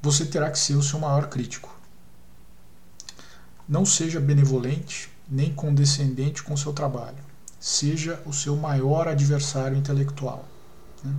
[0.00, 1.74] você terá que ser o seu maior crítico.
[3.68, 7.16] Não seja benevolente, nem condescendente com seu trabalho.
[7.58, 10.46] Seja o seu maior adversário intelectual.
[11.02, 11.14] Né?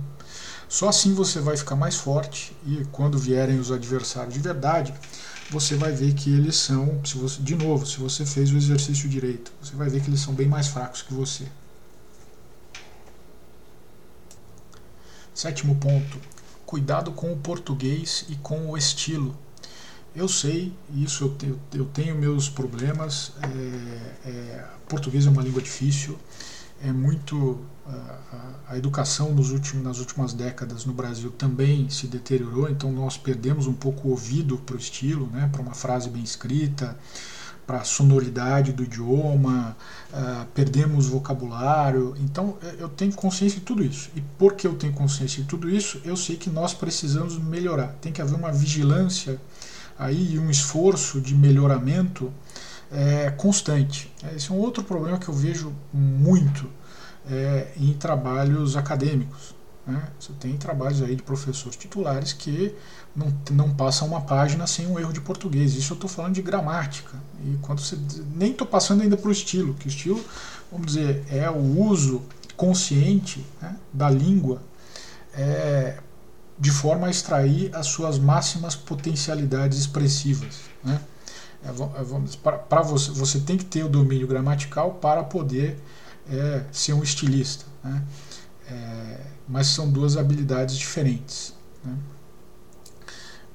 [0.68, 4.94] Só assim você vai ficar mais forte e quando vierem os adversários de verdade,
[5.50, 9.08] você vai ver que eles são, se você, de novo, se você fez o exercício
[9.08, 11.46] direito, você vai ver que eles são bem mais fracos que você.
[15.34, 16.20] Sétimo ponto:
[16.64, 19.36] cuidado com o português e com o estilo.
[20.14, 23.32] Eu sei, isso eu tenho, eu tenho meus problemas.
[23.42, 26.16] É, é, português é uma língua difícil.
[26.80, 32.70] É muito a, a educação nos últimos, nas últimas décadas no Brasil também se deteriorou.
[32.70, 36.22] Então nós perdemos um pouco o ouvido para o estilo, né, para uma frase bem
[36.22, 36.96] escrita,
[37.66, 39.76] para a sonoridade do idioma.
[40.12, 42.14] Uh, perdemos vocabulário.
[42.20, 44.10] Então eu tenho consciência de tudo isso.
[44.14, 47.96] E porque eu tenho consciência de tudo isso, eu sei que nós precisamos melhorar.
[48.00, 49.40] Tem que haver uma vigilância
[49.98, 52.32] aí um esforço de melhoramento
[52.90, 54.12] é, constante.
[54.34, 56.68] Esse é um outro problema que eu vejo muito
[57.30, 59.54] é, em trabalhos acadêmicos.
[59.86, 60.02] Né?
[60.18, 62.74] Você tem trabalhos aí de professores titulares que
[63.14, 65.74] não, não passam uma página sem um erro de português.
[65.74, 67.18] Isso eu estou falando de gramática.
[67.44, 67.98] E quando você
[68.34, 70.24] nem estou passando ainda para o estilo, que o estilo,
[70.70, 72.22] vamos dizer, é o uso
[72.56, 74.62] consciente né, da língua
[75.34, 75.98] é,
[76.58, 80.60] de forma a extrair as suas máximas potencialidades expressivas.
[80.82, 81.00] Né?
[81.64, 85.78] É, é para você, você tem que ter o domínio gramatical para poder
[86.28, 87.64] é, ser um estilista.
[87.82, 88.02] Né?
[88.68, 91.54] É, mas são duas habilidades diferentes.
[91.84, 91.96] Né?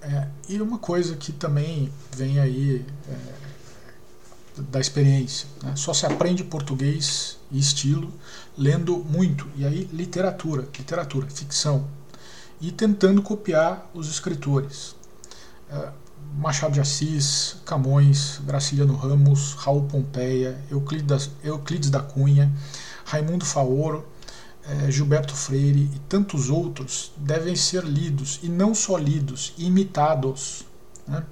[0.01, 5.75] É, e uma coisa que também vem aí é, da experiência: né?
[5.75, 8.11] só se aprende português e estilo
[8.57, 9.47] lendo muito.
[9.55, 11.87] E aí, literatura, literatura, ficção,
[12.59, 14.95] e tentando copiar os escritores.
[15.71, 15.89] É,
[16.37, 22.51] Machado de Assis, Camões, Graciliano Ramos, Raul Pompeia, Euclides, Euclides da Cunha,
[23.03, 24.05] Raimundo Faoro,
[24.63, 30.63] é, Gilberto Freire e tantos outros devem ser lidos, e não só lidos, imitados.
[31.07, 31.23] Né?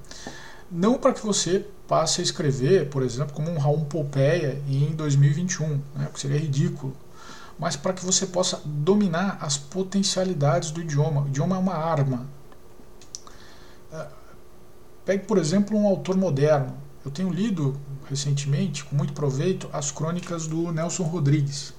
[0.72, 5.68] Não para que você passe a escrever, por exemplo, como um Raul Pompeia em 2021,
[5.68, 6.06] né?
[6.06, 6.96] porque seria ridículo
[7.60, 11.22] mas para que você possa dominar as potencialidades do idioma.
[11.22, 12.28] O idioma é uma arma.
[13.91, 14.08] É,
[15.06, 16.76] pegue, por exemplo, um autor moderno.
[17.04, 21.74] Eu tenho lido recentemente, com muito proveito, as crônicas do Nelson Rodrigues.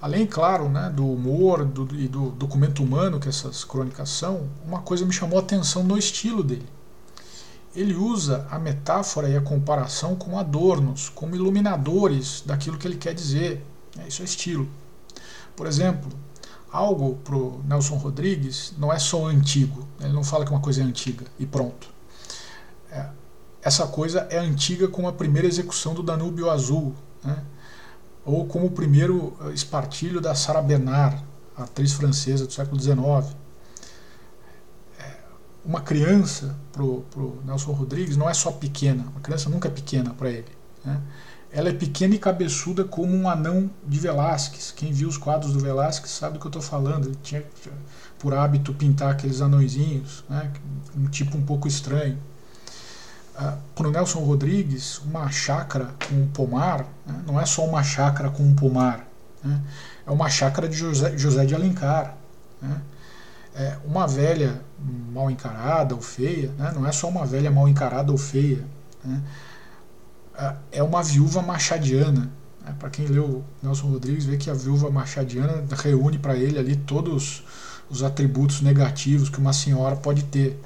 [0.00, 4.80] Além, claro, né, do humor do, e do documento humano que essas crônicas são, uma
[4.80, 6.66] coisa me chamou a atenção no estilo dele.
[7.74, 13.14] ele usa a metáfora e a comparação como adornos, como iluminadores daquilo que ele quer
[13.14, 13.64] dizer.
[13.98, 14.68] É, isso é estilo.
[15.56, 16.10] Por exemplo,
[16.70, 19.86] algo para o Nelson Rodrigues não é só antigo.
[20.00, 21.88] Ele não fala que uma coisa é antiga e pronto.
[22.90, 23.06] É,
[23.62, 27.42] essa coisa é antiga como a primeira execução do Danúbio Azul, né?
[28.24, 31.22] ou como o primeiro eh, espartilho da Sarah Bernard,
[31.56, 32.96] atriz francesa do século XIX.
[34.98, 35.16] É,
[35.64, 37.04] uma criança, para o
[37.44, 40.48] Nelson Rodrigues, não é só pequena, uma criança nunca é pequena para ele.
[40.84, 41.00] Né?
[41.52, 44.72] Ela é pequena e cabeçuda como um anão de Velázquez.
[44.74, 47.08] Quem viu os quadros do Velázquez sabe do que eu estou falando.
[47.08, 47.44] Ele tinha
[48.18, 50.50] por hábito pintar aqueles anõezinhos, né?
[50.96, 52.16] um tipo um pouco estranho.
[53.36, 57.22] Ah, para o Nelson Rodrigues, uma chácara com um pomar né?
[57.26, 59.06] não é só uma chácara com um pomar.
[59.44, 59.60] Né?
[60.06, 62.14] É uma chácara de José, José de Alencar.
[62.60, 62.80] Né?
[63.54, 64.62] É uma velha
[65.12, 66.72] mal encarada ou feia, né?
[66.74, 68.64] não é só uma velha mal encarada ou feia.
[70.70, 72.30] É uma viúva machadiana.
[72.64, 72.74] Né?
[72.78, 77.44] Para quem leu Nelson Rodrigues, vê que a viúva machadiana reúne para ele ali todos
[77.90, 80.58] os atributos negativos que uma senhora pode ter.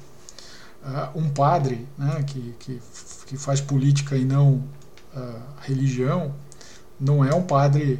[0.83, 2.81] Uh, um padre né, que, que,
[3.25, 4.63] que, faz política e não
[5.13, 6.33] uh, religião
[6.97, 7.99] não é um padre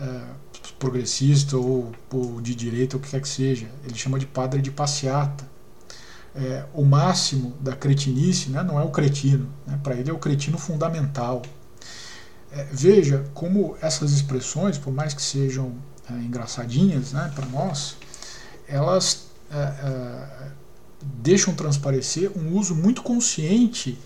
[0.00, 0.34] uh,
[0.78, 3.68] progressista ou, ou, de direita, ou o que quer que seja.
[3.84, 5.44] Ele chama de padre de passeata
[6.36, 10.18] é, o máximo da cretinice né, não é o cretino, né, para ele é o
[10.18, 11.42] cretino fundamental.
[12.52, 15.72] É, veja como essas expressões, por mais que sejam
[16.10, 17.96] é, engraçadinhas né, para nós,
[18.68, 20.48] elas é, é,
[21.02, 23.98] deixam transparecer um uso muito consciente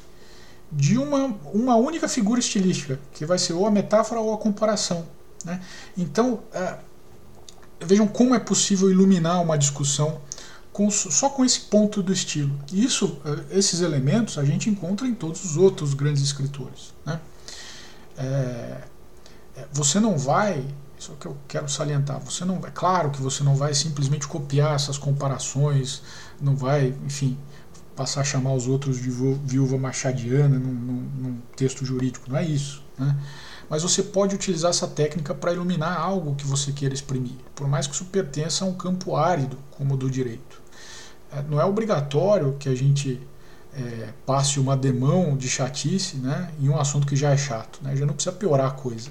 [0.71, 5.07] de uma, uma única figura estilística, que vai ser ou a metáfora ou a comparação.
[5.45, 5.61] Né?
[5.97, 6.79] Então, é,
[7.81, 10.21] vejam como é possível iluminar uma discussão
[10.73, 12.59] com, só com esse ponto do estilo.
[12.73, 16.95] Isso, eh, esses elementos a gente encontra em todos os outros grandes escritores.
[17.05, 17.21] Né?
[18.17, 18.23] É,
[19.57, 20.65] é, você não vai,
[20.99, 23.75] isso é o que eu quero salientar, você não é claro que você não vai
[23.75, 26.03] simplesmente copiar essas comparações,
[26.41, 27.37] não vai, enfim,
[27.97, 32.45] passar a chamar os outros de viúva machadiana num, num, num texto jurídico, não é
[32.45, 32.83] isso.
[32.99, 33.17] Né?
[33.71, 37.87] Mas você pode utilizar essa técnica para iluminar algo que você queira exprimir, por mais
[37.87, 40.61] que isso pertença a um campo árido como o do direito.
[41.31, 43.21] É, não é obrigatório que a gente
[43.73, 47.79] é, passe uma demão de chatice né, em um assunto que já é chato.
[47.81, 49.11] Né, já não precisa piorar a coisa.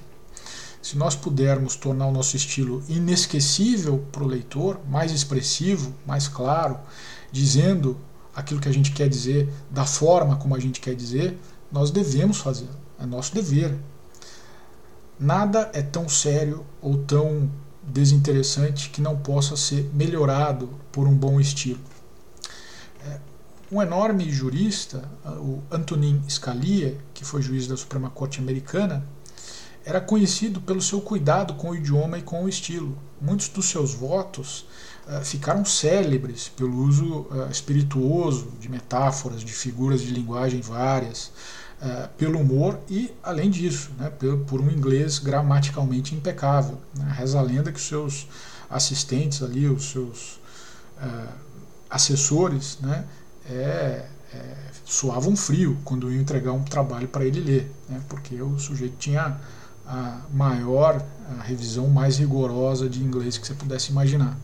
[0.82, 6.78] Se nós pudermos tornar o nosso estilo inesquecível para o leitor, mais expressivo, mais claro,
[7.32, 7.98] dizendo
[8.36, 11.38] aquilo que a gente quer dizer da forma como a gente quer dizer,
[11.72, 12.69] nós devemos fazer.
[13.00, 13.78] É nosso dever.
[15.19, 17.51] Nada é tão sério ou tão
[17.84, 21.79] desinteressante que não possa ser melhorado por um bom estilo.
[23.71, 29.05] Um enorme jurista, o Antonin Scalia, que foi juiz da Suprema Corte Americana,
[29.86, 32.97] era conhecido pelo seu cuidado com o idioma e com o estilo.
[33.21, 34.65] Muitos dos seus votos
[35.08, 41.32] uh, ficaram célebres pelo uso uh, espirituoso de metáforas, de figuras de linguagem várias,
[41.82, 44.12] uh, pelo humor e, além disso, né,
[44.48, 46.78] por, um inglês gramaticalmente impecável.
[46.96, 47.13] Né?
[47.18, 48.28] Reza a lenda que os seus
[48.70, 50.39] assistentes ali, os seus
[51.89, 53.06] assessores, né,
[53.50, 58.39] é, é, suava um frio quando iam entregar um trabalho para ele ler, né, porque
[58.42, 59.39] o sujeito tinha
[59.88, 61.04] a maior,
[61.39, 64.38] a revisão mais rigorosa de inglês que você pudesse imaginar.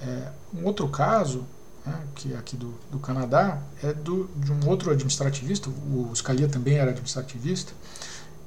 [0.00, 1.44] É, um outro caso,
[1.84, 6.48] né, que é aqui do, do Canadá, é do, de um outro administrativista, o Scalia
[6.48, 7.72] também era administrativista,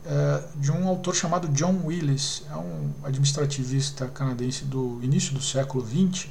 [0.05, 5.85] é, de um autor chamado John Willis, é um administrativista canadense do início do século
[5.85, 6.27] XX,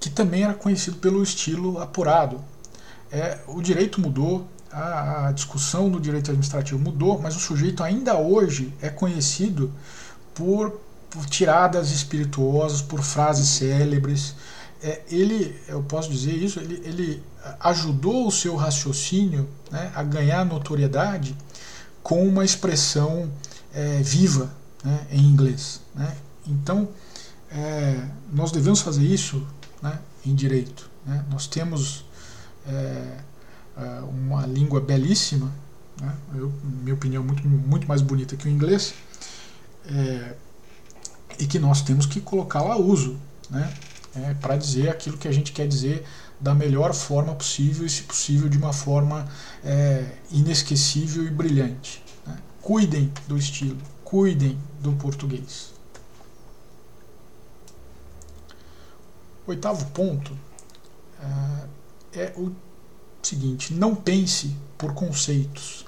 [0.00, 2.42] que também era conhecido pelo estilo apurado.
[3.12, 8.16] É, o direito mudou, a, a discussão no direito administrativo mudou, mas o sujeito ainda
[8.16, 9.72] hoje é conhecido
[10.34, 10.80] por,
[11.10, 14.34] por tiradas espirituosas, por frases célebres.
[14.86, 17.22] É, ele, eu posso dizer isso, ele, ele
[17.58, 21.36] ajudou o seu raciocínio né, a ganhar notoriedade
[22.04, 23.28] com uma expressão
[23.74, 25.80] é, viva né, em inglês.
[25.92, 26.16] Né?
[26.46, 26.88] Então,
[27.50, 28.00] é,
[28.32, 29.44] nós devemos fazer isso
[29.82, 30.88] né, em direito.
[31.04, 31.24] Né?
[31.32, 32.04] Nós temos
[32.64, 33.18] é,
[33.76, 35.52] é, uma língua belíssima,
[36.00, 36.14] né?
[36.36, 38.94] Eu, minha opinião, muito, muito mais bonita que o inglês,
[39.86, 40.34] é,
[41.40, 43.18] e que nós temos que colocá-la a uso
[44.16, 44.36] né?
[44.40, 46.04] Para dizer aquilo que a gente quer dizer
[46.40, 49.26] da melhor forma possível e, se possível, de uma forma
[49.64, 52.02] é, inesquecível e brilhante.
[52.26, 52.36] Né?
[52.60, 55.74] Cuidem do estilo, cuidem do português.
[59.46, 60.36] Oitavo ponto
[62.12, 62.52] é, é o
[63.22, 65.86] seguinte: não pense por conceitos.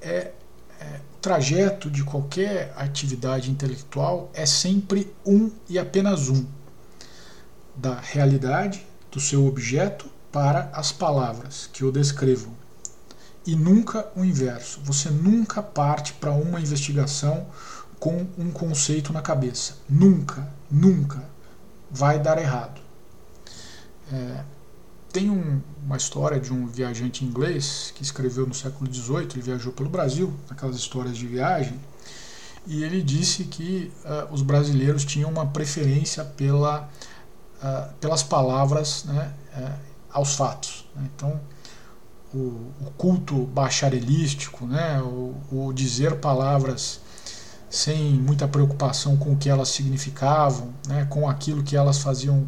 [0.00, 0.32] É,
[0.80, 6.46] é, trajeto de qualquer atividade intelectual é sempre um e apenas um
[7.78, 12.52] da realidade do seu objeto para as palavras que o descrevam.
[13.46, 14.80] E nunca o inverso.
[14.84, 17.46] Você nunca parte para uma investigação
[17.98, 19.76] com um conceito na cabeça.
[19.88, 21.24] Nunca, nunca
[21.90, 22.80] vai dar errado.
[24.12, 24.44] É,
[25.12, 29.72] tem um, uma história de um viajante inglês que escreveu no século XVIII, ele viajou
[29.72, 31.80] pelo Brasil, aquelas histórias de viagem,
[32.66, 36.88] e ele disse que uh, os brasileiros tinham uma preferência pela,
[37.62, 39.72] uh, pelas palavras né, uh,
[40.12, 40.86] aos fatos.
[40.94, 41.08] Né?
[41.14, 41.40] Então,
[42.34, 42.38] o,
[42.80, 47.00] o, culto bacharelístico, né, o, o dizer palavras
[47.70, 52.46] sem muita preocupação com o que elas significavam, né, com aquilo que elas faziam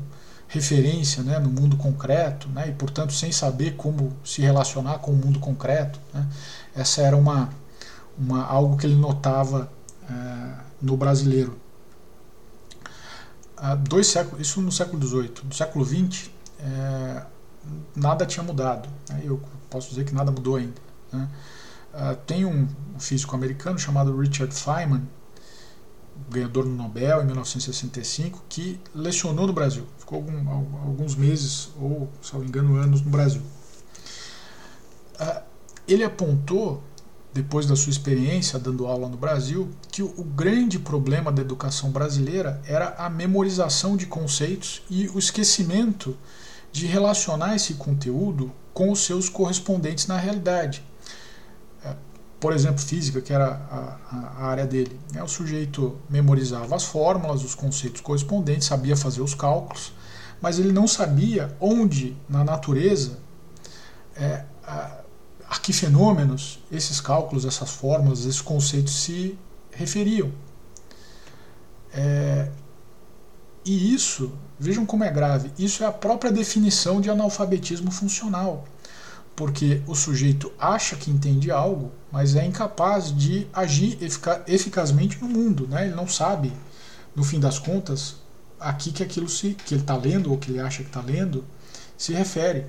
[0.49, 5.17] referência né, no mundo concreto, né, e portanto sem saber como se relacionar com o
[5.17, 6.01] mundo concreto.
[6.13, 6.27] Né,
[6.75, 7.51] essa era uma,
[8.19, 9.71] uma, algo que ele notava
[10.09, 11.60] é, no brasileiro.
[13.61, 15.33] Há dois séculos, isso no século XVIII.
[15.45, 17.23] No século XX, é,
[17.95, 18.89] nada tinha mudado.
[19.11, 19.39] Né, eu
[19.69, 20.81] posso dizer que nada mudou ainda.
[21.13, 21.29] Né.
[22.27, 22.67] tem um
[22.99, 25.07] físico americano chamado Richard Feynman,
[26.31, 29.87] ganhador do Nobel em 1965, que lecionou no Brasil.
[29.99, 33.43] Ficou algum, alguns meses, ou, se não me engano, anos no Brasil.
[35.19, 35.43] Ah,
[35.87, 36.83] ele apontou,
[37.33, 42.61] depois da sua experiência dando aula no Brasil, que o grande problema da educação brasileira
[42.64, 46.16] era a memorização de conceitos e o esquecimento
[46.72, 50.83] de relacionar esse conteúdo com os seus correspondentes na realidade
[52.41, 54.99] por exemplo, física, que era a, área dele.
[55.12, 55.22] Né?
[55.22, 59.93] O sujeito memorizava as fórmulas, os conceitos correspondentes, sabia fazer os cálculos,
[60.41, 63.18] mas ele não sabia onde na natureza,
[64.16, 64.45] é,
[65.51, 69.36] a que fenômenos esses cálculos, essas fórmulas, esses conceitos se
[69.72, 70.30] referiam.
[71.92, 72.48] É,
[73.64, 78.64] e isso, vejam como é grave, isso é a própria definição de analfabetismo funcional
[79.40, 83.98] porque o sujeito acha que entende algo, mas é incapaz de agir
[84.46, 85.86] eficazmente no mundo, né?
[85.86, 86.53] Ele não sabe,
[87.16, 88.16] no fim das contas,
[88.59, 91.42] aqui que aquilo se, que ele está lendo ou que ele acha que está lendo
[91.96, 92.66] se refere.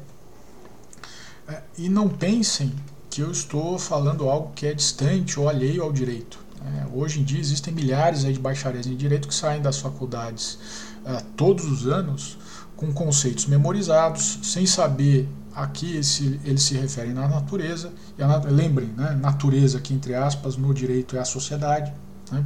[1.47, 2.71] É, e não pensem
[3.09, 6.39] que eu estou falando algo que é distante ou alheio ao direito.
[6.63, 10.59] É, hoje em dia existem milhares de bacharéis em direito que saem das faculdades
[11.05, 12.37] é, todos os anos
[12.75, 19.17] com conceitos memorizados, sem saber Aqui esse, eles se referem na natureza, a, lembrem, né,
[19.21, 21.91] natureza que entre aspas no direito é a sociedade.
[22.31, 22.45] Né?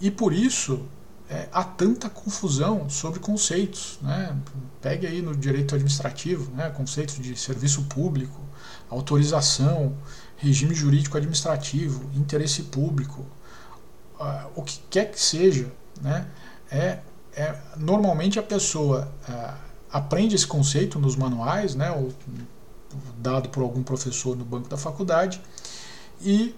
[0.00, 0.82] E por isso
[1.28, 3.98] é, há tanta confusão sobre conceitos.
[4.02, 4.36] Né?
[4.80, 8.40] Pegue aí no direito administrativo, né, conceitos de serviço público,
[8.90, 9.96] autorização,
[10.36, 13.24] regime jurídico administrativo, interesse público,
[14.20, 16.26] uh, o que quer que seja, né,
[16.70, 16.98] é,
[17.34, 19.54] é normalmente a pessoa uh,
[19.90, 22.12] aprende esse conceito nos manuais, né, ou,
[23.18, 25.40] dado por algum professor no banco da faculdade,
[26.20, 26.54] e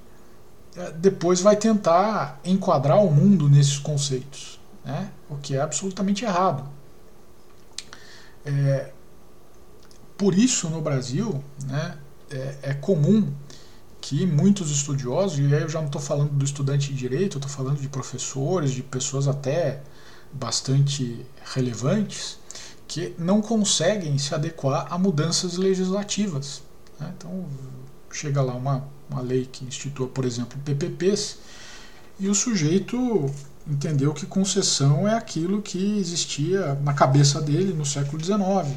[0.76, 4.55] é, depois vai tentar enquadrar o mundo nesses conceitos,
[4.86, 6.66] né, o que é absolutamente errado.
[8.44, 8.92] É,
[10.16, 11.98] por isso, no Brasil, né,
[12.30, 13.34] é, é comum
[14.00, 17.50] que muitos estudiosos, e aí eu já não estou falando do estudante de direito, estou
[17.50, 19.82] falando de professores, de pessoas até
[20.32, 22.38] bastante relevantes,
[22.86, 26.62] que não conseguem se adequar a mudanças legislativas.
[27.00, 27.12] Né?
[27.16, 27.46] Então,
[28.12, 31.38] chega lá uma, uma lei que institui, por exemplo, PPPs,
[32.20, 33.28] e o sujeito
[33.68, 38.74] entendeu que concessão é aquilo que existia na cabeça dele no século XIX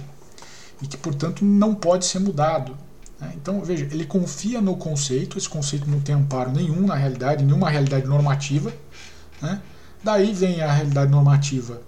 [0.81, 2.75] e que, portanto, não pode ser mudado.
[3.19, 3.33] Né?
[3.35, 7.69] Então, veja, ele confia no conceito, esse conceito não tem amparo nenhum na realidade, nenhuma
[7.69, 8.73] realidade normativa.
[9.41, 9.61] Né?
[10.03, 11.81] Daí vem a realidade normativa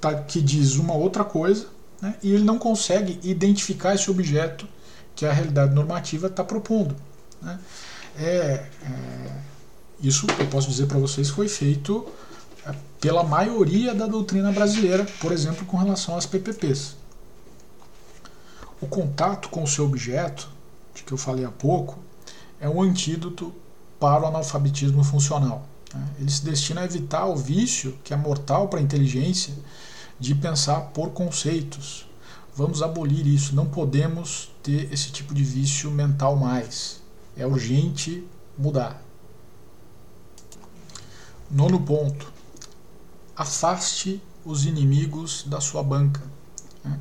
[0.00, 1.66] tá, que diz uma outra coisa
[2.00, 4.68] né, e ele não consegue identificar esse objeto
[5.16, 6.94] que a realidade normativa está propondo.
[7.40, 7.58] Né.
[8.18, 9.32] É, é,
[10.04, 12.06] isso eu posso dizer para vocês foi feito
[12.66, 16.96] é, pela maioria da doutrina brasileira, por exemplo, com relação às PPPs.
[18.80, 20.48] O contato com o seu objeto,
[20.94, 21.98] de que eu falei há pouco,
[22.60, 23.52] é um antídoto
[23.98, 25.66] para o analfabetismo funcional.
[25.94, 26.08] Né.
[26.20, 29.54] Ele se destina a evitar o vício que é mortal para a inteligência
[30.18, 32.06] de pensar por conceitos.
[32.54, 33.54] Vamos abolir isso.
[33.54, 37.00] Não podemos ter esse tipo de vício mental mais.
[37.36, 38.24] É urgente
[38.56, 39.03] mudar.
[41.50, 42.32] Nono ponto.
[43.36, 46.22] Afaste os inimigos da sua banca.
[46.84, 47.00] Né?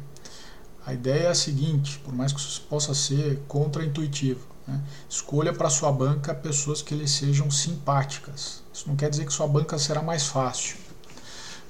[0.86, 4.82] a ideia é a seguinte, por mais que isso possa ser contraintuitivo, né?
[5.10, 8.62] escolha para sua banca pessoas que lhe sejam simpáticas.
[8.74, 10.78] Isso não quer dizer que sua banca será mais fácil.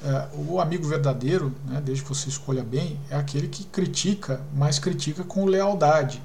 [0.03, 4.77] É, o amigo verdadeiro, né, desde que você escolha bem, é aquele que critica, mas
[4.77, 6.21] critica com lealdade.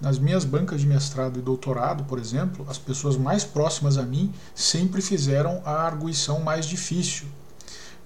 [0.00, 4.32] Nas minhas bancas de mestrado e doutorado, por exemplo, as pessoas mais próximas a mim
[4.54, 7.26] sempre fizeram a arguição mais difícil,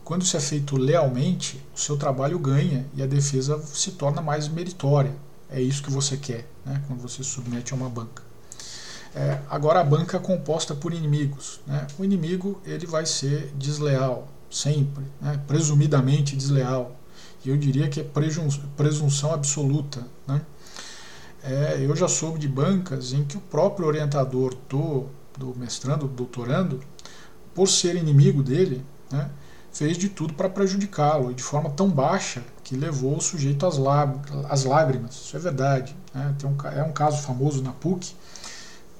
[0.08, 4.48] quando isso é feito lealmente, o seu trabalho ganha e a defesa se torna mais
[4.48, 5.14] meritória.
[5.50, 8.22] É isso que você quer né, quando você se submete a uma banca.
[9.14, 11.60] É, agora a banca é composta por inimigos.
[11.66, 11.86] Né?
[11.98, 15.38] O inimigo ele vai ser desleal, sempre, né?
[15.46, 16.96] presumidamente desleal.
[17.44, 18.10] E eu diria que é
[18.76, 20.06] presunção absoluta.
[20.26, 20.40] Né?
[21.42, 26.14] É, eu já soube de bancas em que o próprio orientador do, do mestrando, do
[26.14, 26.80] doutorando,
[27.54, 29.30] por ser inimigo dele, né,
[29.72, 33.76] fez de tudo para prejudicá-lo, e de forma tão baixa que levou o sujeito às,
[34.50, 35.14] às lágrimas.
[35.14, 35.96] Isso é verdade.
[36.12, 36.34] Né?
[36.38, 38.14] Tem um, é um caso famoso na PUC,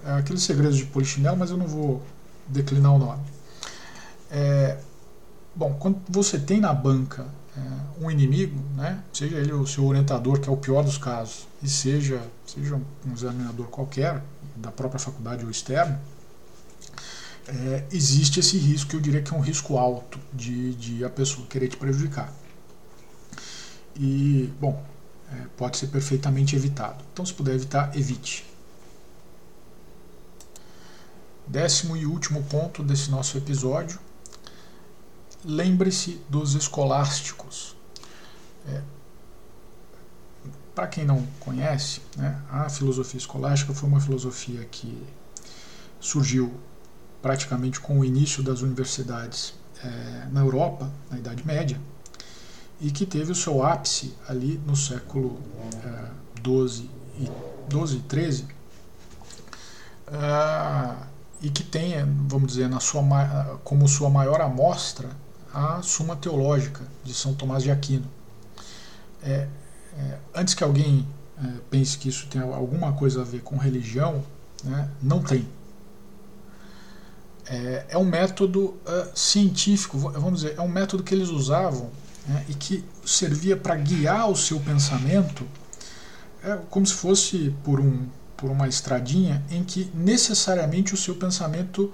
[0.05, 2.03] é aqueles segredos de Polichinelo, mas eu não vou
[2.47, 3.23] declinar o nome.
[4.31, 4.79] É,
[5.55, 7.27] bom, quando você tem na banca
[7.57, 11.48] é, um inimigo, né, seja ele o seu orientador, que é o pior dos casos,
[11.63, 14.23] e seja, seja um examinador qualquer,
[14.57, 15.99] da própria faculdade ou externo,
[17.49, 21.47] é, existe esse risco, eu diria que é um risco alto de, de a pessoa
[21.47, 22.33] querer te prejudicar.
[23.97, 24.85] E, bom,
[25.33, 27.03] é, pode ser perfeitamente evitado.
[27.13, 28.45] Então, se puder evitar, evite.
[31.47, 33.99] Décimo e último ponto desse nosso episódio.
[35.45, 37.75] Lembre-se dos escolásticos.
[38.67, 38.83] É,
[40.79, 44.97] Para quem não conhece, né, a filosofia escolástica foi uma filosofia que
[45.99, 46.55] surgiu
[47.21, 51.81] praticamente com o início das universidades é, na Europa, na Idade Média,
[52.81, 55.41] e que teve o seu ápice ali no século
[56.45, 57.31] XII é, e
[57.69, 58.47] 12 13,
[60.07, 60.95] é,
[61.43, 61.95] e que tem,
[62.29, 63.03] vamos dizer, na sua,
[63.65, 65.09] como sua maior amostra
[65.53, 68.07] a Suma Teológica de São Tomás de Aquino.
[69.21, 69.49] É,
[69.99, 71.07] é, antes que alguém
[71.43, 74.25] é, pense que isso tem alguma coisa a ver com religião,
[74.63, 75.47] né, não tem.
[77.47, 81.91] É, é um método uh, científico, vamos dizer, é um método que eles usavam
[82.27, 85.47] né, e que servia para guiar o seu pensamento,
[86.45, 91.93] é como se fosse por, um, por uma estradinha em que necessariamente o seu pensamento,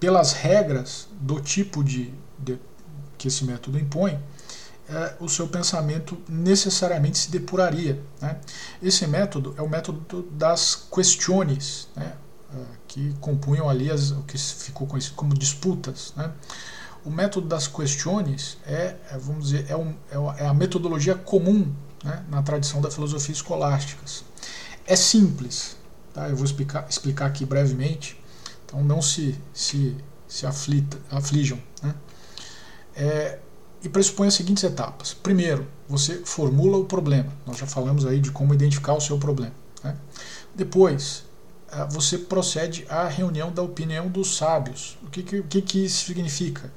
[0.00, 2.58] pelas regras do tipo de, de
[3.18, 4.18] que esse método impõe,
[4.88, 8.00] é, o seu pensamento necessariamente se depuraria.
[8.20, 8.38] Né?
[8.82, 12.14] Esse método é o método das questiones, né?
[12.86, 16.12] que compunham ali as, o que ficou conhecido como disputas.
[16.16, 16.30] Né?
[17.04, 21.72] O método das questiones é, é vamos dizer, é, um, é, é a metodologia comum
[22.02, 24.02] né, na tradição da filosofia escolástica.
[24.86, 25.76] É simples,
[26.12, 26.28] tá?
[26.28, 28.20] eu vou explicar, explicar aqui brevemente,
[28.64, 29.96] então não se, se,
[30.28, 31.58] se aflita, aflijam.
[31.82, 31.94] Né?
[32.96, 33.38] É,
[33.84, 35.12] e pressupõe as seguintes etapas.
[35.12, 37.30] Primeiro, você formula o problema.
[37.46, 39.52] Nós já falamos aí de como identificar o seu problema.
[39.82, 39.94] Né?
[40.54, 41.24] Depois,
[41.70, 44.96] ah, você procede à reunião da opinião dos sábios.
[45.02, 46.72] O que, que, que isso significa?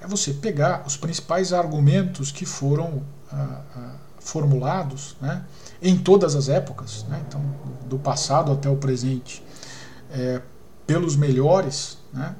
[0.00, 3.02] É você pegar os principais argumentos que foram
[3.32, 5.44] ah, ah, formulados né,
[5.82, 7.42] em todas as épocas, né, então,
[7.86, 9.42] do passado até o presente,
[10.10, 10.40] é,
[10.86, 11.98] pelos melhores.
[12.12, 12.34] Né,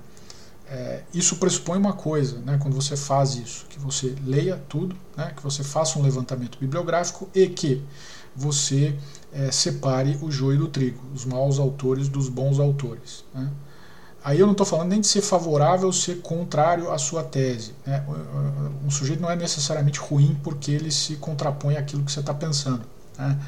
[0.69, 5.33] é, isso pressupõe uma coisa, né, quando você faz isso, que você leia tudo, né,
[5.37, 7.83] que você faça um levantamento bibliográfico e que
[8.35, 8.97] você
[9.33, 13.25] é, separe o joio do trigo, os maus autores dos bons autores.
[13.35, 13.51] Né?
[14.25, 17.75] Aí eu não estou falando nem de ser favorável ou ser contrário à sua tese.
[17.85, 18.03] Né?
[18.85, 22.85] Um sujeito não é necessariamente ruim porque ele se contrapõe àquilo que você está pensando.
[23.19, 23.39] Né?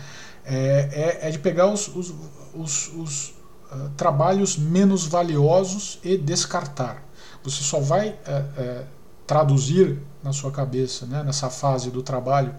[0.44, 2.14] É, é, é, de pegar os, os,
[2.54, 3.28] os, os
[3.72, 7.02] uh, trabalhos menos valiosos e descartar.
[7.50, 8.86] Você só vai uh, uh,
[9.26, 12.54] traduzir na sua cabeça, né, nessa fase do trabalho,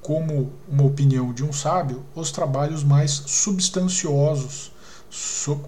[0.00, 4.72] como uma opinião de um sábio, os trabalhos mais substanciosos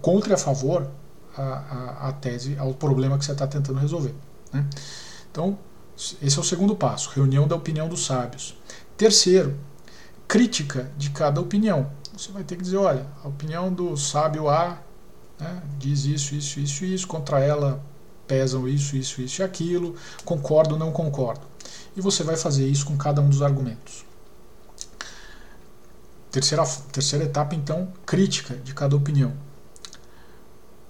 [0.03, 0.91] contra e a favor
[1.39, 4.15] a tese, ao problema que você está tentando resolver.
[4.53, 4.67] Né?
[5.31, 5.59] Então,
[6.23, 8.57] esse é o segundo passo, reunião da opinião dos sábios.
[8.97, 9.57] Terceiro,
[10.27, 11.91] crítica de cada opinião.
[12.17, 14.79] Você vai ter que dizer, olha, a opinião do sábio A
[15.39, 17.83] né, diz isso, isso, isso, isso, contra ela
[18.27, 21.47] pesam isso, isso, isso e aquilo, concordo ou não concordo.
[21.97, 24.05] E você vai fazer isso com cada um dos argumentos.
[26.31, 29.33] Terceira, terceira etapa, então, crítica de cada opinião.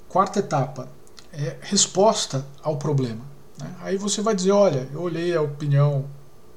[0.09, 0.89] Quarta etapa,
[1.33, 3.25] é resposta ao problema.
[3.59, 3.73] Né?
[3.81, 6.07] Aí você vai dizer, olha, eu olhei a opinião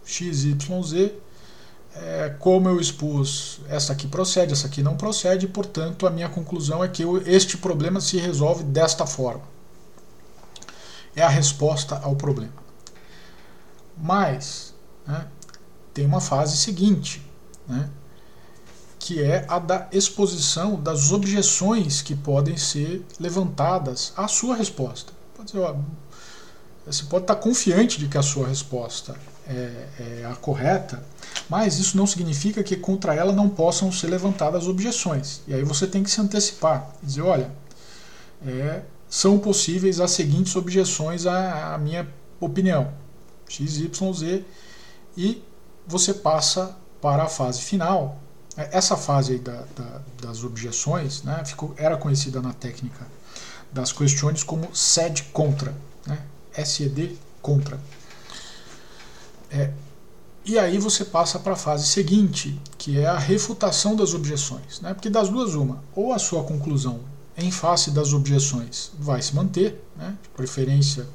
[0.06, 0.56] XYZ,
[1.96, 6.84] é, como eu expus, essa aqui procede, essa aqui não procede, portanto a minha conclusão
[6.84, 9.44] é que eu, este problema se resolve desta forma.
[11.16, 12.54] É a resposta ao problema.
[13.98, 14.74] Mas
[15.06, 15.28] né,
[15.94, 17.26] tem uma fase seguinte,
[17.68, 17.90] né,
[18.98, 25.14] que é a da exposição das objeções que podem ser levantadas à sua resposta.
[25.36, 25.76] Pode ó,
[26.86, 29.16] você pode estar confiante de que a sua resposta
[29.48, 31.04] é, é, a correta,
[31.50, 35.42] mas isso não significa que contra ela não possam ser levantadas objeções.
[35.48, 37.52] E aí você tem que se antecipar, dizer, olha,
[38.46, 42.08] é, são possíveis as seguintes objeções à, à minha
[42.40, 42.94] opinião,
[43.48, 44.46] x, y, z,
[45.18, 45.44] e
[45.88, 48.20] você passa para a fase final.
[48.56, 53.08] Essa fase da, da, das objeções né, ficou, era conhecida na técnica
[53.72, 56.20] das questões como sed contra, né,
[56.54, 57.80] SED contra.
[59.50, 59.72] É,
[60.46, 64.80] e aí você passa para a fase seguinte, que é a refutação das objeções.
[64.82, 64.94] Né?
[64.94, 67.00] Porque das duas, uma, ou a sua conclusão
[67.40, 70.18] em face das objeções vai se manter, né?
[70.22, 71.08] de preferência,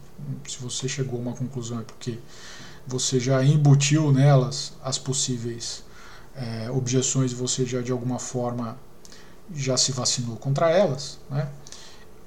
[0.47, 2.18] se você chegou a uma conclusão é porque
[2.87, 5.83] você já embutiu nelas as possíveis
[6.37, 8.77] é, objeções e você já de alguma forma
[9.55, 11.18] já se vacinou contra elas.
[11.31, 11.49] Né?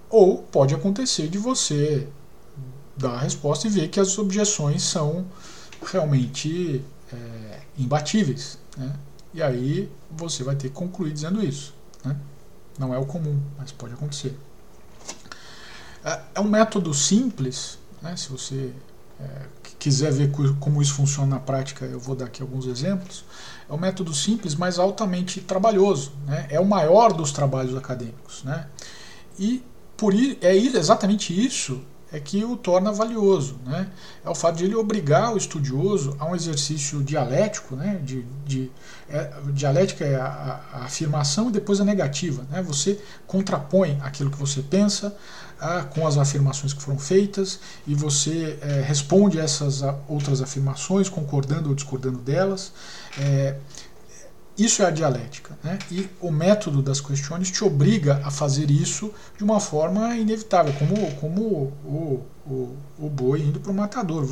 [0.09, 2.07] Ou pode acontecer de você
[2.95, 5.25] dar a resposta e ver que as objeções são
[5.85, 6.83] realmente
[7.13, 8.57] é, imbatíveis.
[8.75, 8.93] Né?
[9.33, 11.73] E aí você vai ter que concluir dizendo isso.
[12.03, 12.15] Né?
[12.77, 14.37] Não é o comum, mas pode acontecer.
[16.03, 18.15] É, é um método simples, né?
[18.15, 18.71] se você
[19.19, 19.41] é,
[19.79, 23.25] quiser ver como isso funciona na prática, eu vou dar aqui alguns exemplos.
[23.69, 26.11] É um método simples, mas altamente trabalhoso.
[26.25, 26.47] Né?
[26.49, 28.43] É o maior dos trabalhos acadêmicos.
[28.43, 28.67] Né?
[29.39, 29.63] E
[29.95, 33.57] por, é exatamente isso é que o torna valioso.
[33.65, 33.87] Né?
[34.25, 37.99] É o fato de ele obrigar o estudioso a um exercício dialético, né?
[38.03, 38.71] de, de
[39.09, 42.45] é, dialética é a, a, afirmação e depois a negativa.
[42.49, 42.61] Né?
[42.61, 45.15] Você contrapõe aquilo que você pensa
[45.59, 51.69] a, com as afirmações que foram feitas e você é, responde essas outras afirmações, concordando
[51.69, 52.71] ou discordando delas.
[53.19, 53.55] É,
[54.57, 55.57] isso é a dialética.
[55.63, 55.77] Né?
[55.91, 61.11] E o método das questões te obriga a fazer isso de uma forma inevitável, como,
[61.15, 64.23] como o, o, o boi indo para o matador.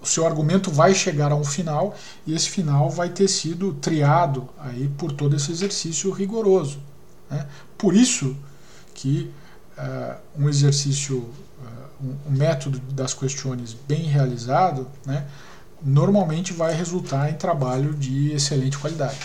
[0.00, 1.94] O seu argumento vai chegar a um final
[2.26, 6.80] e esse final vai ter sido triado aí por todo esse exercício rigoroso.
[7.30, 7.46] Né?
[7.76, 8.36] Por isso
[8.94, 9.30] que
[9.76, 15.26] uh, um exercício, uh, um, um, método das questões bem realizado, né,
[15.82, 19.18] normalmente vai resultar em trabalho de excelente qualidade.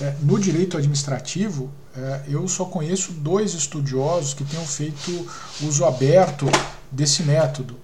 [0.00, 5.26] É, no direito administrativo, é, eu só conheço dois estudiosos que tenham feito
[5.62, 6.46] uso aberto
[6.90, 7.76] desse método.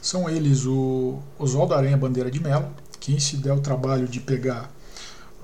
[0.00, 2.68] São eles o Oswaldo Aranha Bandeira de Mello,
[3.00, 4.70] quem se der o trabalho de pegar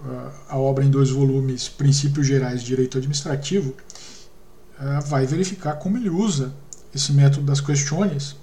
[0.04, 5.96] uh, a obra em dois volumes, Princípios Gerais de Direito Administrativo, uh, vai verificar como
[5.96, 6.52] ele usa
[6.94, 8.36] esse método das questões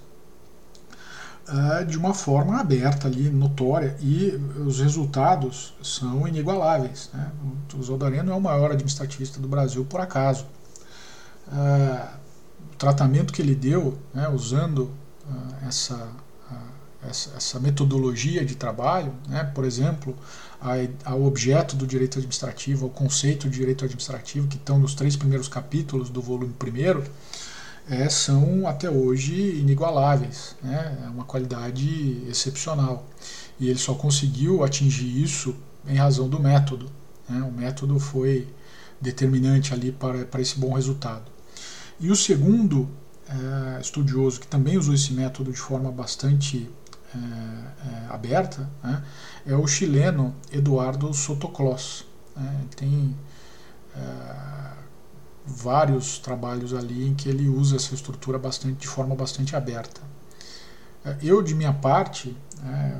[1.49, 7.09] uh, de uma forma aberta ali, notória, e os resultados são inigualáveis.
[7.13, 7.31] Né?
[7.77, 10.45] O Zoldareno é o maior administrativista do Brasil por acaso.
[11.47, 12.17] Uh,
[12.73, 14.91] o tratamento que ele deu, né, usando
[15.67, 16.07] essa,
[17.01, 20.15] essa, essa, metodologia de trabalho, né, por exemplo,
[21.03, 25.47] ao objeto do direito administrativo, ao conceito de direito administrativo, que estão nos três primeiros
[25.47, 27.03] capítulos do volume primeiro,
[27.89, 30.97] é, são até hoje inigualáveis, né?
[31.05, 33.05] é uma qualidade excepcional.
[33.59, 35.55] E ele só conseguiu atingir isso
[35.87, 36.91] em razão do método.
[37.27, 37.41] Né?
[37.41, 38.47] O método foi
[38.99, 41.31] determinante ali para, para esse bom resultado.
[41.99, 42.89] E o segundo
[43.29, 46.69] é, estudioso que também usou esse método de forma bastante
[47.15, 49.03] é, é, aberta né?
[49.45, 52.05] é o chileno Eduardo Sotoclós.
[52.35, 52.65] Né?
[52.75, 53.15] Tem
[53.95, 54.76] é,
[55.47, 60.01] vários trabalhos ali em que ele usa essa estrutura bastante, de forma bastante aberta.
[61.05, 62.97] É, eu, de minha parte, é,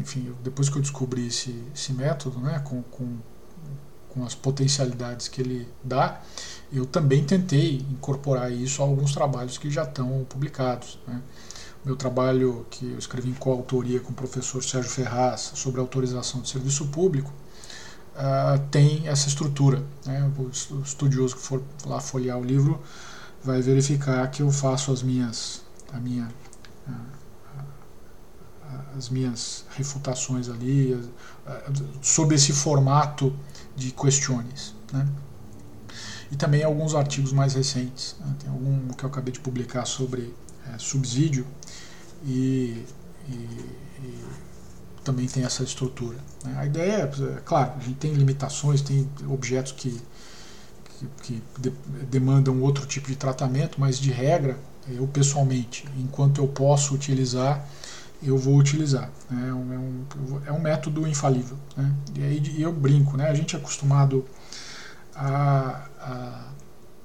[0.00, 3.18] enfim, depois que eu descobri esse, esse método, né, com, com,
[4.08, 6.20] com as potencialidades que ele dá,
[6.72, 10.98] eu também tentei incorporar isso a alguns trabalhos que já estão publicados.
[11.06, 11.20] Né.
[11.84, 16.48] Meu trabalho, que eu escrevi em coautoria com o professor Sérgio Ferraz sobre autorização de
[16.48, 17.32] serviço público,
[18.16, 19.82] uh, tem essa estrutura.
[20.04, 20.30] Né?
[20.38, 20.50] O
[20.82, 22.80] estudioso que for lá folhear o livro
[23.42, 26.28] vai verificar que eu faço as minhas, a minha,
[26.88, 26.92] uh,
[28.96, 31.08] as minhas refutações ali uh,
[32.02, 33.34] sob esse formato
[33.76, 34.74] de questões.
[34.92, 35.06] Né?
[36.30, 38.16] E também alguns artigos mais recentes.
[38.20, 38.34] Né?
[38.40, 40.32] Tem algum que eu acabei de publicar sobre
[40.72, 41.46] é, subsídio
[42.24, 42.84] e,
[43.28, 44.24] e, e
[45.10, 46.16] também tem essa estrutura.
[46.44, 46.54] Né?
[46.56, 50.00] A ideia é, é, claro, a gente tem limitações, tem objetos que,
[50.98, 51.70] que, que de,
[52.08, 54.56] demandam outro tipo de tratamento, mas de regra,
[54.88, 57.66] eu pessoalmente, enquanto eu posso utilizar,
[58.22, 59.10] eu vou utilizar.
[59.28, 59.48] Né?
[59.48, 60.06] É, um,
[60.46, 61.56] é um método infalível.
[61.76, 61.92] Né?
[62.16, 63.28] E aí eu brinco, né?
[63.28, 64.24] a gente é acostumado
[65.14, 66.48] a, a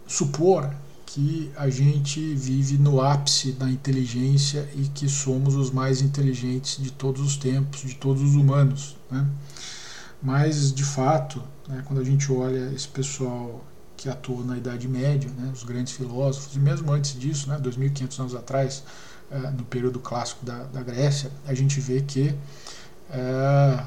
[0.08, 0.70] supor
[1.16, 6.92] que a gente vive no ápice da inteligência e que somos os mais inteligentes de
[6.92, 8.98] todos os tempos, de todos os humanos.
[9.10, 9.26] Né?
[10.22, 13.64] Mas, de fato, né, quando a gente olha esse pessoal
[13.96, 18.20] que atuou na Idade Média, né, os grandes filósofos, e mesmo antes disso, né, 2.500
[18.20, 18.84] anos atrás,
[19.32, 22.36] é, no período clássico da, da Grécia, a gente vê que
[23.10, 23.86] é,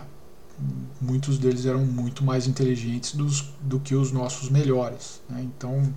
[0.98, 5.20] muitos deles eram muito mais inteligentes dos, do que os nossos melhores.
[5.28, 5.42] Né?
[5.42, 5.92] Então,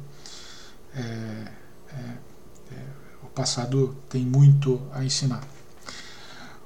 [3.23, 5.41] o passado tem muito a ensinar.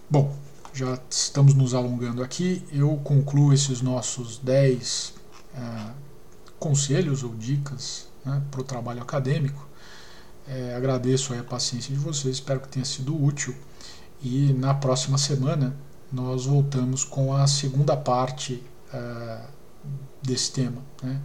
[0.09, 0.35] Bom,
[0.73, 5.13] já estamos nos alongando aqui, eu concluo esses nossos 10
[5.55, 5.91] é,
[6.59, 9.65] conselhos ou dicas né, para o trabalho acadêmico.
[10.47, 13.55] É, agradeço a paciência de vocês, espero que tenha sido útil.
[14.21, 15.75] E na próxima semana
[16.11, 18.63] nós voltamos com a segunda parte
[18.93, 19.41] é,
[20.21, 20.81] desse tema.
[21.01, 21.21] Né?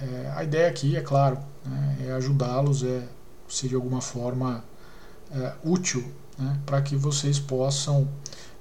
[0.00, 3.02] É, a ideia aqui, é claro, né, é ajudá-los, é
[3.48, 4.64] ser de alguma forma
[5.30, 6.04] é, útil
[6.38, 8.08] né, para que vocês possam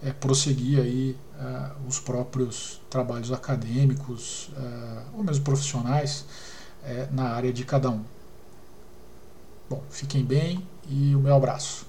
[0.03, 6.25] é, prosseguir aí é, os próprios trabalhos acadêmicos é, ou mesmo profissionais
[6.83, 8.03] é, na área de cada um.
[9.69, 11.86] Bom, fiquem bem e o meu abraço.